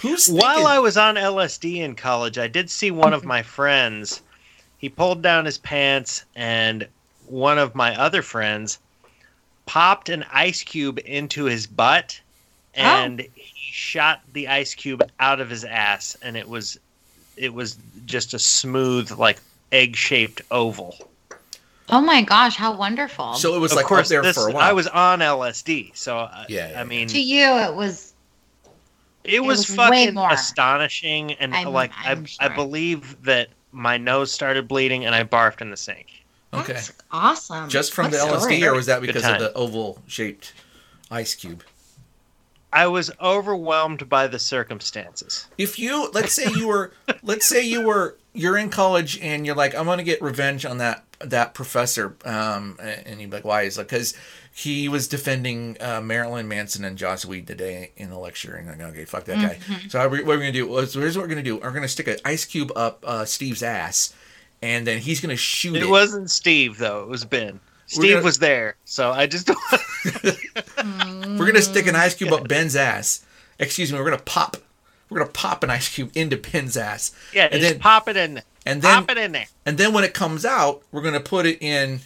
[0.00, 3.42] Who's While thinking- I was on LSD in college, I did see one of my
[3.42, 4.22] friends.
[4.78, 6.86] He pulled down his pants, and
[7.26, 8.78] one of my other friends
[9.66, 12.20] popped an ice cube into his butt,
[12.76, 16.78] and he shot the ice cube out of his ass, and it was,
[17.36, 19.38] it was just a smooth, like
[19.72, 20.96] egg-shaped oval.
[21.90, 23.34] Oh my gosh, how wonderful!
[23.34, 24.62] So it was of like course, up there this, for a while.
[24.68, 28.14] I was on LSD, so uh, Yeah, yeah, I mean, to you, it was
[29.22, 30.30] it was, was way fucking more.
[30.32, 35.24] astonishing and I'm- like I'm I, I believe that my nose started bleeding and I
[35.24, 36.24] barfed in the sink.
[36.54, 36.74] okay.
[36.74, 37.68] that's awesome.
[37.68, 38.60] Just from What the story?
[38.60, 40.52] LSD, or was that because of the oval shaped
[41.10, 41.62] ice cube?
[42.74, 45.46] I was overwhelmed by the circumstances.
[45.56, 49.54] If you let's say you were let's say you were you're in college and you're
[49.54, 53.62] like I'm gonna get revenge on that that professor um and you're like why?
[53.62, 54.14] Is like because
[54.52, 58.78] he was defending uh, Marilyn Manson and Joss Whedon today in the lecture and I'm
[58.78, 59.58] like okay fuck that guy.
[59.88, 61.56] So what we're gonna do well, so here's what we're gonna do.
[61.58, 64.12] We're gonna stick an ice cube up uh, Steve's ass
[64.62, 65.88] and then he's gonna shoot it, It.
[65.88, 67.60] wasn't Steve though; it was Ben.
[67.96, 69.48] We're Steve gonna- was there, so I just
[70.84, 73.24] we're gonna stick an ice cube up Ben's ass
[73.58, 74.56] excuse me we're gonna pop
[75.08, 78.16] we're gonna pop an ice cube into Ben's ass yeah, And just then- pop it
[78.16, 79.46] in, and then pop it in there.
[79.66, 82.00] And then when it comes out, we're gonna put it in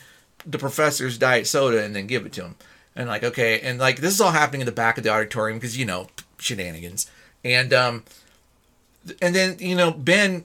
[0.44, 2.54] the professor's diet soda and then give it to him.
[2.96, 5.58] And like, okay, and like this is all happening in the back of the auditorium
[5.58, 6.08] because you know
[6.38, 7.08] shenanigans.
[7.44, 8.02] And um,
[9.22, 10.44] and then you know Ben,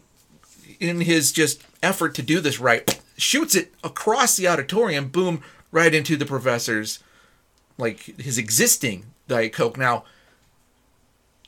[0.79, 5.41] in his just effort to do this right, shoots it across the auditorium, boom,
[5.71, 6.99] right into the professor's
[7.77, 9.77] like his existing diet coke.
[9.77, 10.03] Now.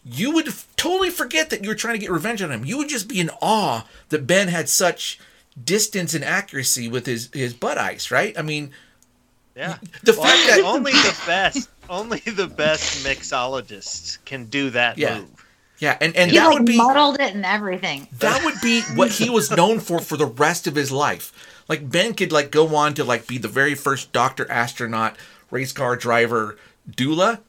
[0.07, 2.63] You would f- totally forget that you were trying to get revenge on him.
[2.63, 5.19] You would just be in awe that Ben had such
[5.63, 8.37] distance and accuracy with his his butt ice, right?
[8.37, 8.69] I mean,
[9.55, 14.99] Yeah, the Well, fact that only the best, only the best mixologists can do that
[14.99, 15.19] Yeah.
[15.21, 15.45] move.
[15.79, 18.07] yeah, and and He that like would be muddled it and everything.
[18.19, 21.31] that would be what he was known for for the rest of his life.
[21.67, 25.17] Like Ben could like go on to like be the very first doctor astronaut,
[25.51, 26.57] race car driver,
[26.89, 27.39] doula.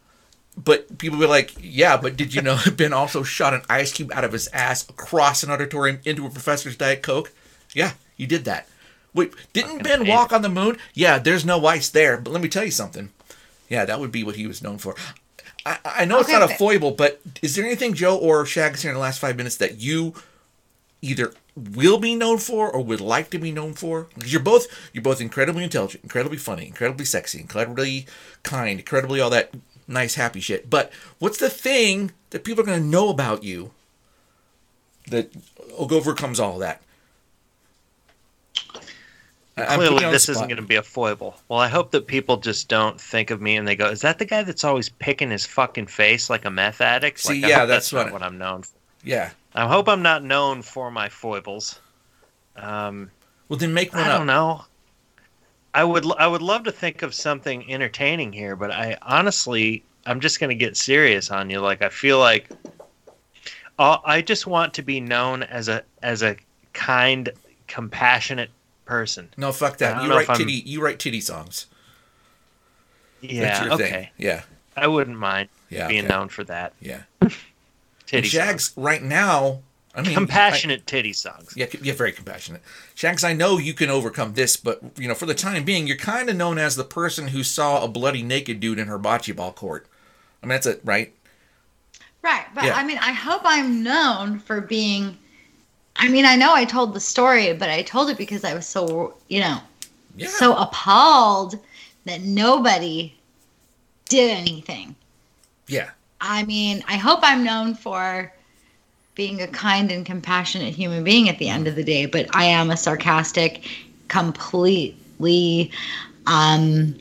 [0.57, 4.11] But people be like, yeah, but did you know Ben also shot an ice cube
[4.12, 7.33] out of his ass across an auditorium into a professor's diet coke?
[7.75, 8.67] Yeah, you did that.
[9.12, 10.79] Wait, didn't Ben walk on the moon?
[10.95, 12.17] Yeah, there's no ice there.
[12.19, 13.11] But let me tell you something.
[13.69, 14.95] Yeah, that would be what he was known for.
[15.64, 18.83] I, I know it's not a foible, but is there anything Joe or Shag has
[18.83, 20.14] here in the last five minutes that you
[21.11, 24.07] either will be known for or would like to be known for?
[24.15, 28.07] Because you're both you're both incredibly intelligent, incredibly funny, incredibly sexy, incredibly
[28.43, 29.51] kind, incredibly all that
[29.89, 30.69] nice happy shit.
[30.69, 33.71] But what's the thing that people are going to know about you
[35.09, 35.31] that
[35.79, 36.83] overcomes all that?
[39.59, 41.37] I- I'm putting Clearly, you on the this isn't going to be a foible.
[41.49, 44.19] Well, I hope that people just don't think of me and they go, "Is that
[44.19, 47.65] the guy that's always picking his fucking face like a meth addict?" See, I yeah,
[47.65, 48.73] that's not what- what I'm known for.
[49.03, 49.31] Yeah.
[49.57, 51.81] I hope I'm not known for my foibles.
[52.57, 53.11] Um,
[53.49, 54.15] Well, then make one I up.
[54.15, 54.65] I don't know.
[55.75, 60.21] I would I would love to think of something entertaining here, but I honestly I'm
[60.21, 61.61] just going to get serious on you.
[61.61, 62.49] Like I feel like
[63.79, 66.37] uh, I just want to be known as a as a
[66.73, 67.31] kind,
[67.67, 68.51] compassionate
[68.85, 69.29] person.
[69.37, 70.03] No, fuck that.
[70.03, 70.63] You write if I'm- titty.
[70.65, 71.67] You write titty songs.
[73.21, 73.91] Yeah, okay.
[73.91, 74.09] thing.
[74.19, 74.43] Yeah,
[74.77, 75.89] I wouldn't mind yeah.
[75.89, 76.15] being okay.
[76.15, 76.75] known for that.
[76.81, 77.03] Yeah.
[78.07, 78.85] Titty Shags songs.
[78.85, 79.61] right now.
[79.95, 81.55] I mean, Compassionate titty songs.
[81.57, 82.61] Yeah, yeah, very compassionate.
[82.95, 85.97] Shags, I know you can overcome this, but you know, for the time being, you're
[85.97, 89.35] kind of known as the person who saw a bloody naked dude in her bocce
[89.35, 89.87] ball court.
[90.43, 91.15] I mean, that's it, right?
[92.23, 92.75] Right, but Yeah.
[92.77, 95.17] I mean, I hope I'm known for being.
[95.97, 98.67] I mean, I know I told the story, but I told it because I was
[98.67, 99.61] so, you know,
[100.17, 100.29] Yeah.
[100.29, 101.59] so appalled
[102.05, 103.15] that nobody
[104.11, 104.95] did anything.
[105.69, 105.91] yeah.
[106.21, 108.33] I mean, I hope I'm known for
[109.14, 112.45] being a kind and compassionate human being at the end of the day, but I
[112.45, 113.67] am a sarcastic,
[114.09, 115.71] completely,
[116.27, 116.95] um,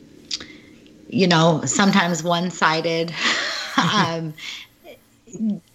[1.08, 3.14] you know, sometimes one sided,
[3.76, 4.34] um,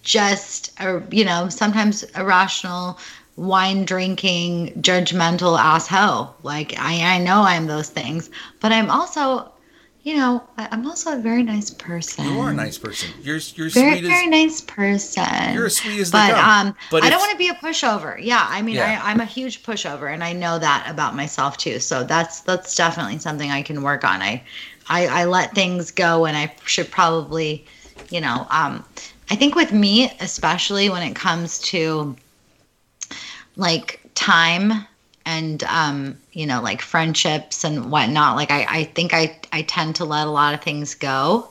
[0.02, 2.98] just, a, you know, sometimes irrational,
[3.36, 6.34] wine drinking, judgmental asshole.
[6.42, 8.30] Like, I, I know I'm those things,
[8.60, 9.50] but I'm also.
[10.04, 12.24] You know, I- I'm also a very nice person.
[12.24, 13.10] You are a nice person.
[13.22, 15.54] You're you're Very, sweet very as nice person.
[15.54, 18.16] you're as sweet as but um, But I don't want to be a pushover.
[18.20, 19.00] Yeah, I mean, Yeah.
[19.02, 21.78] I, I'm a huge pushover, and I know that about myself too.
[21.78, 24.20] So that's that's definitely something I can work on.
[24.22, 24.42] I,
[24.88, 27.64] I, I let things go, and I should probably,
[28.10, 28.84] you know, um,
[29.30, 32.16] I think with me, especially when it comes to
[33.56, 34.86] like time
[35.26, 38.36] and um, you know, like friendships and whatnot.
[38.36, 41.48] Like I, I think I, I tend to let a lot of things go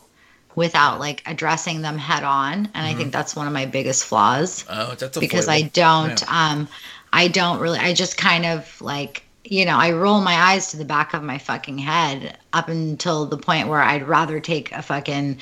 [0.55, 2.93] without like addressing them head on, and I Mm-hmm.
[2.93, 6.27] think that's one of my biggest flaws oh, that's a because I don't Yeah.
[6.31, 6.67] um
[7.13, 10.77] I don't really I just kind of like you know, I roll my eyes to
[10.77, 14.83] the back of my fucking head up until the point where I'd rather take a
[14.83, 15.39] fucking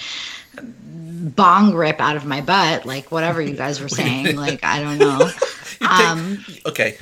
[0.61, 4.35] bong rip out of my butt, like whatever you guys were saying.
[4.35, 5.33] like, I don't know.
[5.93, 6.97] Take- Um, okay.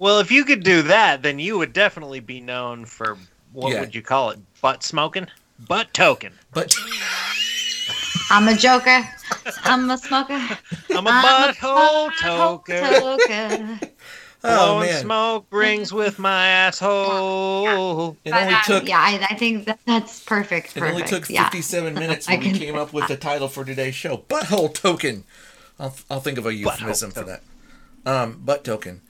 [0.00, 3.18] Well, if you could do that, then you would definitely be known for
[3.52, 3.80] what Yeah.
[3.80, 4.38] would you call it?
[4.62, 5.26] Butt smoking?
[5.68, 6.32] Butt token.
[6.54, 6.74] But
[8.30, 9.06] I'm a joker.
[9.64, 10.32] I'm a smoker.
[10.90, 12.82] I'm a I'm butthole token.
[12.82, 13.90] toker.
[14.42, 18.16] oh Blowing man, smoke rings with my asshole.
[18.24, 20.76] it But, only um, took yeah, I, I think that, that's perfect.
[20.76, 20.94] it perfect.
[20.94, 21.44] only took yeah.
[21.50, 24.16] 57 minutes I when we came up with the title for today's show.
[24.30, 25.24] Butthole token.
[25.78, 27.42] I'll I'll think of a euphemism for that.
[28.06, 29.02] Um, butt token.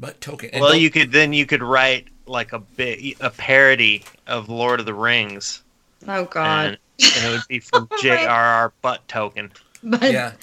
[0.00, 0.50] Butt token.
[0.52, 4.80] And well, you could then you could write like a bit a parody of Lord
[4.80, 5.62] of the Rings,
[6.06, 6.66] Oh God.
[6.66, 6.78] and,
[7.16, 8.72] and it would be from oh, J.R.R.
[8.82, 9.50] Butt Token.
[9.82, 10.32] But yeah.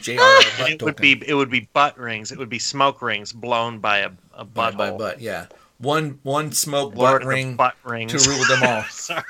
[0.00, 0.10] Jr.
[0.20, 2.32] And butt it would be it would be butt rings.
[2.32, 4.76] It would be smoke rings blown by a, a butt butthole.
[4.76, 5.20] by butt.
[5.20, 5.46] Yeah.
[5.78, 8.12] One one smoke Lord butt ring butt rings.
[8.24, 8.82] to rule them all.
[8.90, 9.22] Sorry.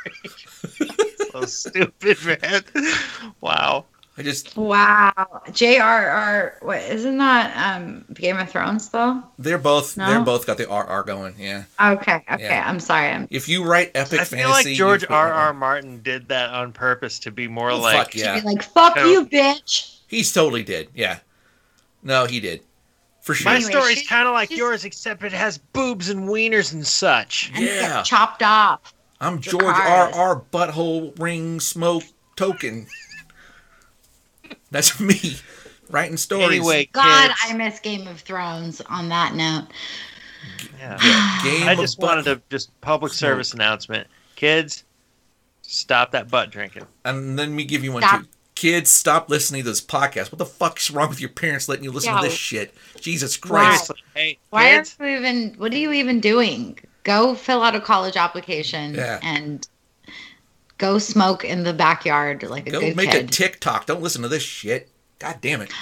[1.30, 2.64] so stupid, man.
[3.42, 3.84] Wow.
[4.18, 6.56] I just Wow, J.R.R.
[6.62, 9.22] What isn't that um Game of Thrones though?
[9.38, 10.08] they're both No?
[10.10, 11.34] they're both got the RR going.
[11.38, 11.64] Yeah.
[11.80, 12.42] Okay, okay.
[12.42, 12.64] Yeah.
[12.68, 13.08] I'm sorry.
[13.10, 14.36] I'm If you write epic Fantasy.
[14.36, 15.32] I fantasy, feel like George put- R.
[15.32, 15.54] R.
[15.54, 18.40] Martin did that on purpose to be more Oh, like fuck yeah.
[18.40, 19.98] be like, fuck you, bitch.
[20.08, 20.88] He's totally did.
[20.94, 21.20] Yeah.
[22.02, 22.62] No, he did.
[23.22, 23.50] For sure.
[23.52, 26.86] my Anyway, story's kind of like she's- yours, except it has boobs and wieners and
[26.86, 27.52] such.
[27.54, 27.96] Yeah.
[27.98, 28.94] get chopped off.
[29.20, 30.14] I'm George Dracarys.
[30.14, 30.28] R.
[30.36, 30.42] R.
[30.52, 32.04] Butthole Ring Smoke
[32.36, 32.86] Token.
[34.70, 35.36] That's me
[35.90, 36.46] writing stories.
[36.58, 38.80] Anyway, God, kids, I miss Game of Thrones.
[38.82, 39.66] On that note,
[40.78, 40.98] yeah.
[41.42, 43.18] Game I just butt- wanted to just public Smoke.
[43.30, 44.84] service announcement, kids.
[45.62, 46.86] Stop that butt drinking.
[47.04, 48.22] And then me give you one Stop.
[48.22, 48.28] too.
[48.54, 50.32] Kids, stop listening to this podcast.
[50.32, 52.20] What the fuck's wrong with your parents letting you listen Yeah.
[52.22, 52.74] to this shit?
[53.00, 53.86] Jesus Christ.
[53.86, 55.54] Seriously, hey, why are you even?
[55.58, 56.78] What are you even doing?
[57.04, 59.20] Go fill out a college application Yeah.
[59.22, 59.66] and
[60.78, 63.24] go smoke in the backyard like a Go good make kid.
[63.24, 63.86] a TikTok.
[63.86, 64.88] Don't listen to this shit.
[65.18, 65.72] God damn it.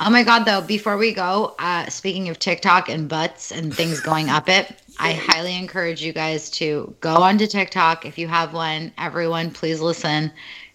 [0.00, 3.98] Oh my God, though, before we go, uh, speaking of TikTok and butts and things
[4.00, 8.06] going up it, I highly encourage you guys to go onto TikTok.
[8.06, 10.30] If you have one, everyone, please listen.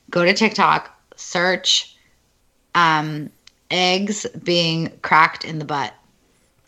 [0.10, 1.96] Go to TikTok, search
[2.76, 3.30] um,
[3.72, 5.94] eggs being cracked in the butt.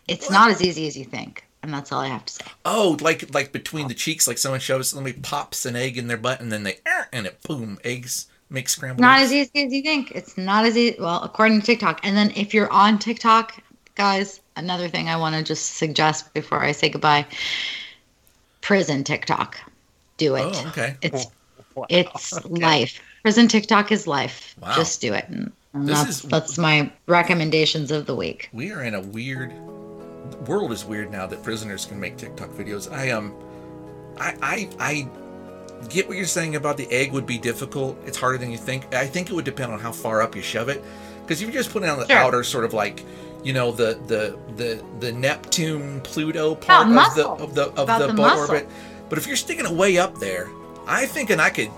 [0.07, 1.43] It's not as easy as you think.
[1.66, 2.45] And that's all I have to say.
[2.63, 6.16] Oh, like like between the cheeks, like someone shows somebody pops an egg in their
[6.18, 9.01] butt and then they "Er," and it boom, eggs make scrambled.
[9.01, 9.32] Not eggs.
[9.32, 10.11] as easy as you think.
[10.11, 10.95] It's not as easy.
[10.99, 12.01] Well, according to TikTok.
[12.03, 13.59] And then if you're on TikTok,
[13.95, 17.26] guys, another thing I want to just suggest before I say goodbye
[18.61, 19.57] prison TikTok.
[20.18, 20.43] Do it.
[20.55, 20.95] Oh, okay.
[21.01, 21.26] It's
[21.74, 22.47] Wow, it's okay.
[22.63, 23.01] life.
[23.24, 24.55] Prison TikTok is life.
[24.61, 24.76] Wow.
[24.76, 25.26] Just do it.
[25.30, 28.49] And and This that's is- that's my recommendations of the week.
[28.53, 29.55] We are in a weird the
[30.48, 32.91] world is weird now that prisoners can make TikTok videos.
[32.91, 33.34] I um
[34.18, 35.08] I I I
[35.89, 37.98] get what you're saying about the egg would be difficult.
[38.06, 38.93] It's harder than you think.
[38.93, 40.84] I think it would depend on how far up you shove it.
[41.22, 42.18] Because if you just put it on the Sure.
[42.18, 43.04] outer sort of like
[43.43, 48.00] you know the the the the Neptune Pluto part of the of the of About
[48.08, 48.68] the, the orbit.
[49.10, 50.50] But if you're sticking it way up there,
[50.88, 51.70] I thinking I could,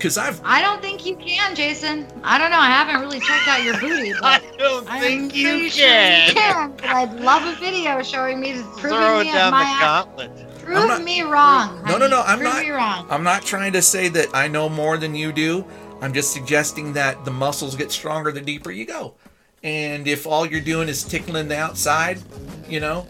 [0.00, 2.06] because I've I don't think you can, Jason.
[2.24, 2.58] I don't know.
[2.58, 6.28] I haven't really checked out your booty, I don't I'm think you pretty sure can.
[6.28, 6.70] you can.
[6.76, 9.80] But I'd love a video showing me proving Throw it me down my the
[10.26, 10.58] gauntlet.
[10.64, 11.82] prove not- me wrong.
[11.86, 12.22] No, no, no.
[12.22, 13.06] I'm prove not- me wrong.
[13.10, 15.64] I'm not trying to say that I know more than you do.
[16.00, 19.14] I'm just suggesting that the muscles get stronger the deeper you go.
[19.62, 22.22] And if all you're doing is tickling the outside,
[22.66, 23.06] you know,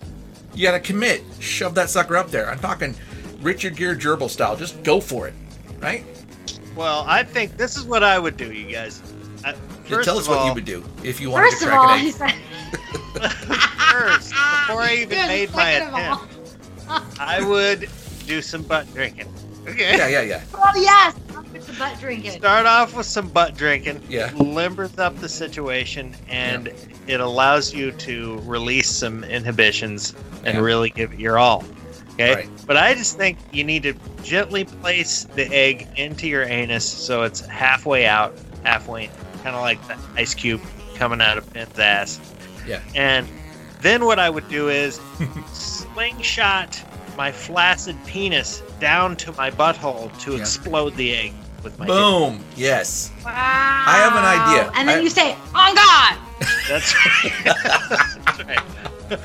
[0.54, 1.22] you gotta commit.
[1.38, 2.50] Shove that sucker up there.
[2.50, 2.96] I'm talking
[3.40, 4.56] Richard Gere gerbil style.
[4.56, 5.34] Just go for it,
[5.78, 6.04] right?
[6.76, 9.02] Well, I think this is what I would do, you guys.
[9.44, 9.56] I, Yeah,
[9.86, 11.80] first tell us all, what you would do if you wanted First to of crack
[11.80, 12.14] all, an he egg.
[12.14, 12.34] said.
[13.90, 17.88] first, before I even Good, made my second of all- attempt, I would
[18.26, 19.32] do some butt drinking.
[19.68, 19.96] Okay.
[19.96, 20.42] Yeah, yeah, yeah.
[20.54, 22.30] Oh yes, I'm with the butt drinking.
[22.32, 24.00] Start off with some butt drinking.
[24.08, 24.30] Yeah.
[24.30, 26.72] Limbers up the situation, and
[27.06, 30.14] it allows you to release some inhibitions
[30.44, 30.60] and Yeah.
[30.62, 31.64] really give it your all.
[32.22, 32.34] Okay.
[32.34, 32.48] Right.
[32.66, 37.22] But I just think you need to gently place the egg into your anus so
[37.22, 39.06] it's halfway out, halfway,
[39.42, 40.60] kind of like the ice cube
[40.96, 42.20] coming out of Ben's ass.
[42.66, 42.80] Yeah.
[42.94, 43.26] And
[43.80, 45.00] then what I would do is
[45.52, 46.82] slingshot
[47.16, 50.40] my flaccid penis down to my butthole to Yeah.
[50.40, 51.94] explode the egg with my dick.
[51.94, 52.44] Boom.
[52.56, 53.10] Yes.
[53.24, 53.32] Wow.
[53.34, 54.72] I have an idea.
[54.78, 56.16] And then I- you say, "On God."
[56.68, 57.32] That's right.
[57.44, 59.20] That's right.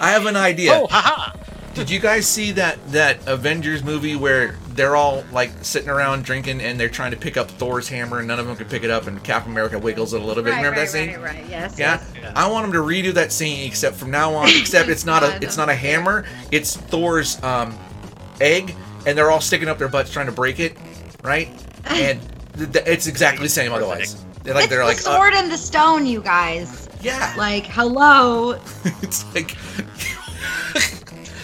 [0.00, 0.72] I have an idea.
[0.72, 1.36] Oh, haha.
[1.74, 6.60] Did you guys see that that Avengers movie where they're all like sitting around drinking
[6.60, 8.90] and they're trying to pick up Thor's hammer and none of them can pick it
[8.90, 10.54] up and Captain America wiggles it a little bit?
[10.54, 11.08] Remember that scene?
[11.08, 11.78] Right, right, yes.
[11.78, 11.94] Yeah.
[11.94, 12.12] yes.
[12.20, 12.32] Yeah.
[12.36, 15.36] I want them to redo that scene except from now on except it's not a
[15.42, 17.76] it's not a hammer, it's Thor's um
[18.40, 18.74] egg
[19.06, 20.76] and they're all sticking up their butts trying to break it,
[21.24, 21.48] right?
[21.86, 22.20] And
[22.56, 24.24] th- th- it's exactly the same otherwise.
[24.42, 26.88] They're like it's they're the like uh, sword and the stone, you guys.
[27.00, 27.32] yeah.
[27.38, 28.52] Like, hello.
[29.02, 29.56] it's like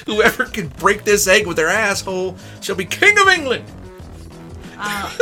[0.09, 3.65] whoever can break this egg with their asshole shall be king of England.
[4.79, 5.13] Uh,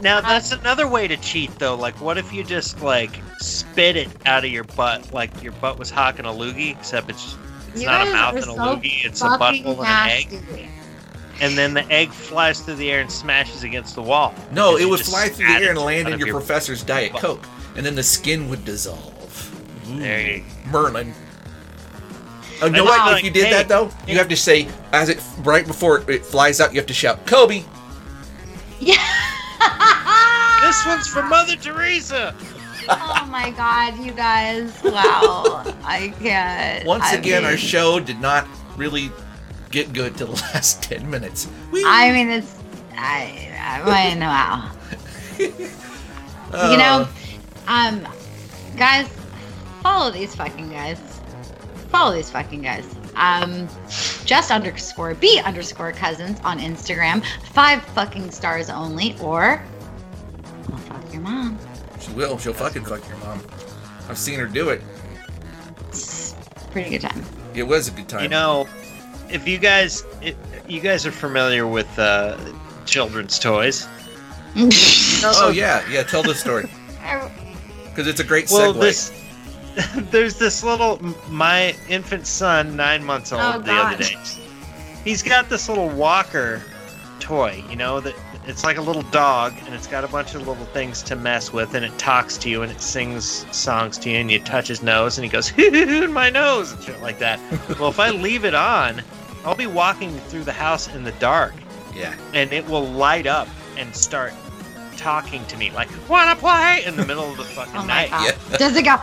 [0.00, 1.74] Now that's another way to cheat, though.
[1.76, 5.78] Like, what if you just like spit it out of your butt, like your butt
[5.78, 7.36] was hocking a loogie, except it's
[7.68, 9.86] it's you not a mouth are and a so loogie, it's a fucking butthole and
[9.86, 10.68] an egg,
[11.40, 14.34] and then the egg flies through the air and smashes against the wall.
[14.52, 17.12] No, it would fly through the air and land in of your professor's Diet.
[17.12, 17.44] Coke,
[17.76, 19.90] and then the skin would dissolve.
[19.90, 21.12] Ooh, There you Merlin.
[22.62, 23.08] Oh, you know what?
[23.08, 25.98] feel if you did hey, that though, you have to say as it right before
[25.98, 27.64] it, it flies out, you have to shout, "Kobe!"
[28.80, 28.96] Yeah.
[30.62, 32.34] This one's for Mother Teresa.
[32.88, 34.82] oh my god, you guys.
[34.82, 35.62] Wow.
[35.84, 36.86] I can't.
[36.86, 38.46] Once I again, our show did not
[38.76, 39.10] really
[39.70, 41.46] get good to the last ten minutes.
[41.70, 41.84] Whee!
[41.86, 42.58] I mean, it's.
[42.96, 43.50] I.
[43.60, 44.70] I mean, wow.
[46.52, 47.08] Uh, you know,
[47.66, 48.06] um,
[48.76, 49.08] guys,
[49.82, 51.13] follow these fucking guys.
[51.94, 52.84] Follow these fucking guys.
[53.14, 53.68] Um,
[54.24, 57.24] just underscore b underscore cousins on Instagram.
[57.52, 59.62] Five fucking stars only, or
[60.72, 61.56] I'll fuck your mom.
[62.00, 62.36] she will.
[62.36, 63.40] She'll fucking fuck your mom.
[64.08, 64.82] I've seen her do it.
[65.90, 67.22] It's a pretty good time.
[67.54, 68.24] It was a good time.
[68.24, 68.66] You know,
[69.30, 70.36] if you guys, it,
[70.66, 72.36] you guys are familiar with uh,
[72.86, 73.86] children's toys.
[74.56, 76.02] oh yeah, yeah.
[76.02, 76.68] Tell the story
[77.84, 78.80] because it's a great Well, segue.
[78.80, 79.23] this
[80.10, 83.98] there's this little my infant son, nine months oh, old, Oh, the other God.
[83.98, 84.16] day.
[85.04, 86.62] He's got this little walker
[87.20, 88.14] toy, you know, that
[88.46, 91.52] it's like a little dog, and it's got a bunch of little things to mess
[91.52, 94.68] with, and it talks to you, and it sings songs to you, and you touch
[94.68, 97.40] his nose, and he goes, "In my nose," and shit like that.
[97.80, 99.02] well, if I leave it on,
[99.44, 101.54] I'll be walking through the house in the dark,
[101.94, 102.14] yeah.
[102.32, 104.32] and it will light up and start
[104.96, 108.10] talking to me like wanna play in the middle of the fucking Oh night.
[108.10, 108.56] Yeah.
[108.58, 108.96] Does it go?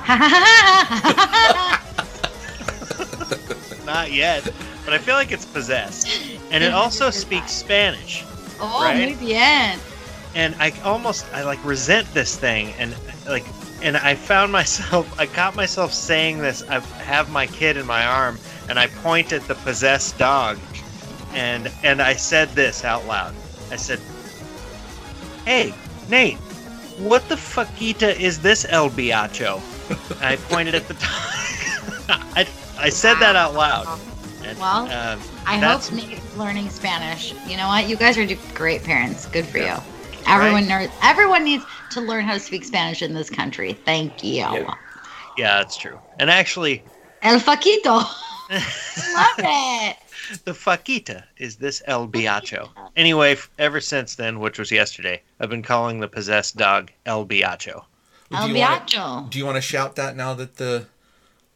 [3.85, 4.43] not yet
[4.85, 6.07] but i feel like it's possessed
[6.51, 8.23] and it also speaks spanish
[8.59, 8.95] oh, Right?
[8.97, 9.79] muy bien.
[10.35, 12.95] and i almost i like resent this thing and
[13.27, 13.43] like
[13.81, 18.05] and i found myself i caught myself saying this i have my kid in my
[18.05, 18.37] arm
[18.69, 20.57] and i point at the possessed dog
[21.33, 23.33] and and i said this out loud
[23.71, 23.99] i said
[25.45, 25.73] hey
[26.09, 26.37] nate
[26.97, 29.61] what the fuckita is this el biacho
[30.17, 30.95] and i pointed at the
[32.35, 33.99] I, I said that out loud
[34.43, 37.33] and, Well, um, I hope Nate learning Spanish.
[37.47, 37.87] You know what?
[37.87, 39.27] You guys are great parents.
[39.27, 39.75] Good for you.
[40.27, 43.73] Everyone ner- everyone needs to learn how to speak Spanish in this country.
[43.73, 44.33] Thank you.
[44.33, 44.73] Yeah.
[45.37, 46.83] yeah that's true and actually
[47.21, 47.85] El Faquito.
[48.49, 49.97] Love it.
[50.45, 52.69] The faquita is this El Biacho.
[52.95, 57.83] Anyway, ever since then, which was yesterday, I've been calling the possessed dog El Biacho.
[58.29, 59.29] Do El you wanna- Biacho.
[59.29, 60.87] Do you want to shout that now that the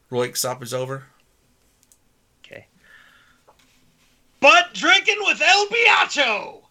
[0.10, 1.06] Roy, stop is over.
[2.46, 2.68] Okay.
[4.40, 6.62] But drinking with El Biacho.